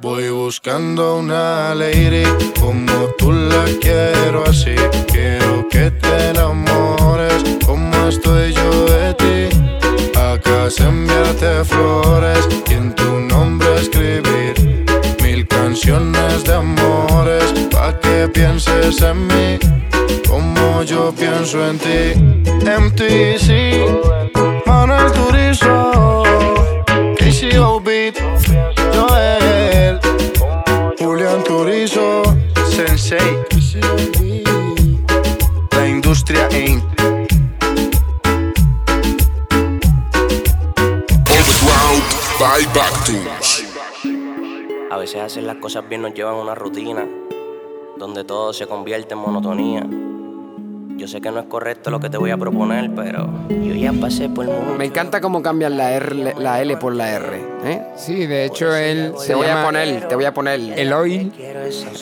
Voy 0.00 0.30
buscando 0.30 1.18
una 1.18 1.74
lady 1.74 2.24
como 2.60 2.92
tú 3.18 3.32
la 3.32 3.64
quiero 3.80 4.44
así. 4.44 4.74
Quiero 5.06 5.68
que 5.68 5.90
te 5.90 6.30
enamores 6.30 7.44
como 7.64 8.08
estoy 8.08 8.52
yo 8.52 8.70
de 8.86 9.14
ti. 9.14 10.18
Acá 10.18 10.68
enviarte 10.78 11.64
flores 11.64 12.48
y 12.68 12.74
en 12.74 12.94
tu 12.94 13.15
canciones 15.86 16.42
de 16.42 16.52
amores 16.52 17.44
pa' 17.70 17.92
que 18.00 18.28
pienses 18.34 19.00
en 19.02 19.26
mí 19.28 19.58
como 20.28 20.82
yo 20.82 21.12
pienso 21.14 21.64
en 21.64 21.78
ti. 21.78 22.14
MTC, 22.64 23.86
Manuel 24.66 25.12
Turizo, 25.12 26.24
KCO 27.18 27.80
Beat, 27.80 28.16
Joel, 28.94 30.00
Julián 30.98 31.44
Turizo, 31.44 32.22
Sensei, 32.68 33.38
la 35.70 35.86
industria 35.86 36.48
Inc. 36.50 36.82
Overground 41.30 42.02
by 42.40 42.66
Bactus. 42.74 43.55
Veces 45.06 45.22
hacer 45.22 45.44
las 45.44 45.58
cosas 45.58 45.88
bien 45.88 46.02
nos 46.02 46.14
llevan 46.14 46.34
a 46.34 46.38
una 46.38 46.56
rutina 46.56 47.06
donde 47.96 48.24
todo 48.24 48.52
se 48.52 48.66
convierte 48.66 49.14
en 49.14 49.20
monotonía. 49.20 49.86
Yo 50.96 51.06
sé 51.06 51.20
que 51.20 51.30
no 51.30 51.38
es 51.38 51.46
correcto 51.46 51.92
lo 51.92 52.00
que 52.00 52.10
te 52.10 52.18
voy 52.18 52.32
a 52.32 52.36
proponer, 52.36 52.90
pero 52.92 53.28
yo 53.48 53.74
ya 53.76 53.92
pasé 53.92 54.28
por 54.28 54.46
mundo. 54.46 54.74
Me 54.76 54.86
encanta 54.86 55.20
cómo 55.20 55.40
cambian 55.42 55.76
la, 55.76 55.92
R, 55.92 56.34
la 56.36 56.60
L 56.60 56.76
por 56.78 56.92
la 56.92 57.12
R. 57.12 57.40
¿eh? 57.62 57.86
Sí, 57.94 58.26
de 58.26 58.46
hecho 58.46 58.74
él 58.74 59.12
Te 59.12 59.26
se 59.26 59.34
voy 59.36 59.46
a 59.46 59.64
poner, 59.64 60.08
te 60.08 60.16
voy 60.16 60.24
a 60.24 60.34
poner. 60.34 60.58
Eloy. 60.76 61.32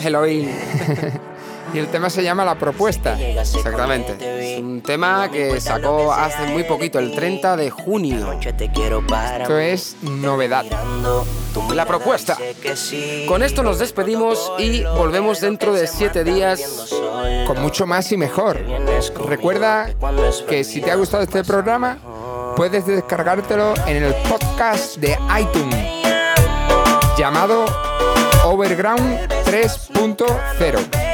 Eloy. 0.03 0.49
y 1.75 1.79
el 1.79 1.89
tema 1.89 2.09
se 2.09 2.23
llama 2.23 2.45
La 2.45 2.57
Propuesta. 2.57 3.21
Exactamente. 3.21 4.55
Es 4.55 4.61
un 4.61 4.81
tema 4.81 5.29
que 5.31 5.61
sacó 5.61 6.13
hace 6.13 6.47
muy 6.47 6.63
poquito, 6.65 7.01
el 7.01 7.15
30 7.15 7.57
de 7.57 7.71
junio. 7.71 8.39
Esto 8.41 9.59
es 9.59 9.97
novedad. 10.03 10.65
La 11.73 11.85
propuesta. 11.85 12.39
Con 13.27 13.43
esto 13.43 13.63
nos 13.63 13.81
despedimos 13.81 14.53
y 14.59 14.85
volvemos 14.85 15.41
dentro 15.41 15.73
de 15.73 15.87
siete 15.89 16.23
días 16.23 16.95
con 17.47 17.61
mucho 17.61 17.87
más 17.87 18.11
y 18.13 18.17
mejor. 18.17 18.61
Recuerda 19.27 19.91
que 20.49 20.63
si 20.63 20.81
te 20.81 20.93
ha 20.93 20.95
gustado 20.95 21.25
este 21.25 21.43
programa, 21.43 21.99
puedes 22.57 22.87
descargártelo 22.87 23.75
en 23.87 24.05
el 24.05 24.15
podcast 24.29 24.97
de 24.99 25.19
iTunes 25.41 26.05
llamado 27.17 27.65
Overground 28.45 29.29
3.0. 29.45 31.14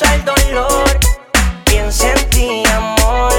causar 0.00 0.24
dolor. 0.24 0.98
Piensa 1.64 2.12
en 2.12 2.30
ti, 2.30 2.62
amor. 2.74 3.32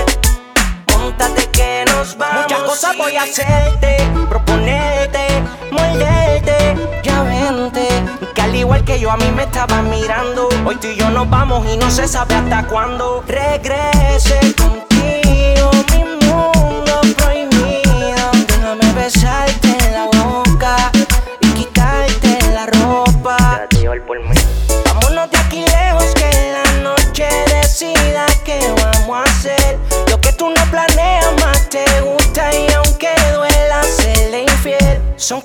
Móntate 0.88 1.47
que 1.49 1.86
nos 1.88 2.18
vamos. 2.18 2.43
Muchas 2.43 2.59
cosas 2.62 2.97
voy 2.97 3.16
a 3.16 3.24
hacerte, 3.24 3.97
proponerte, 4.30 5.28
morderte. 5.72 6.76
Ya 7.03 7.24
vente, 7.24 7.88
que 8.36 8.41
al 8.41 8.55
igual 8.55 8.84
que 8.84 8.99
yo 8.99 9.12
a 9.12 9.18
mí 9.18 9.32
me 9.36 9.43
estaban 9.43 9.89
mirando. 9.89 10.49
Hoy 10.66 10.76
tú 10.76 10.88
y 10.88 10.95
yo 10.95 11.09
nos 11.09 11.30
vamos 11.30 11.66
y 11.68 11.78
no 11.78 11.89
se 11.89 12.07
sabe 12.07 12.36
hasta 12.36 12.68
cuándo. 12.68 13.24
Regrese 13.28 14.39
contigo, 14.55 15.61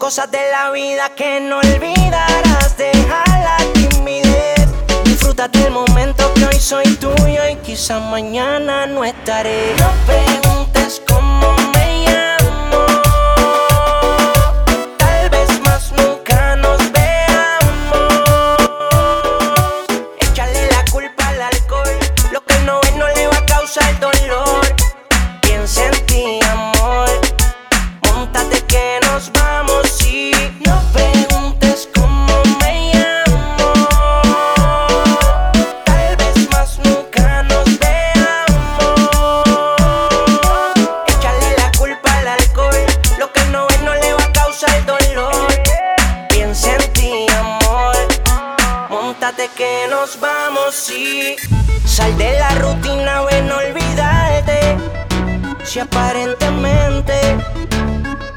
cosas 0.06 0.30
de 0.30 0.52
la 0.52 0.70
vida 0.70 1.08
que 1.16 1.40
no 1.40 1.58
olvidarás. 1.58 2.76
Deja 2.78 3.24
la 3.26 3.56
timidez. 3.72 4.68
Disfrútate 5.02 5.64
el 5.66 5.72
momento 5.72 6.32
que 6.34 6.44
hoy 6.44 6.60
soy 6.60 6.86
tuyo 6.94 7.48
y 7.50 7.56
quizá 7.56 7.98
mañana 7.98 8.86
no 8.86 9.04
estaré. 9.04 9.74
No 9.80 9.90
preguntes 10.06 11.02
cómo 11.08 11.56
me 11.74 12.04
llamo. 12.06 12.45
Sal 51.86 52.18
de 52.18 52.38
la 52.38 52.50
rutina, 52.56 53.22
ven, 53.22 53.50
olvidarte. 53.50 54.76
Si 55.64 55.78
aparentemente 55.78 57.14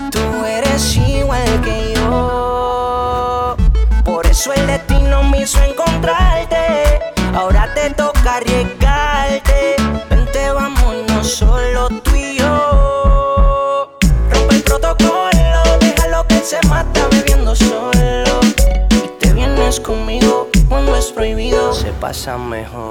tú 0.10 0.46
eres 0.46 0.96
igual 0.96 1.62
que 1.62 1.96
yo. 1.96 3.58
Por 4.06 4.26
eso 4.26 4.54
el 4.54 4.68
destino 4.68 5.22
me 5.24 5.42
hizo 5.42 5.60
encontrar 5.60 5.79
pasan 22.10 22.50
mejor. 22.50 22.90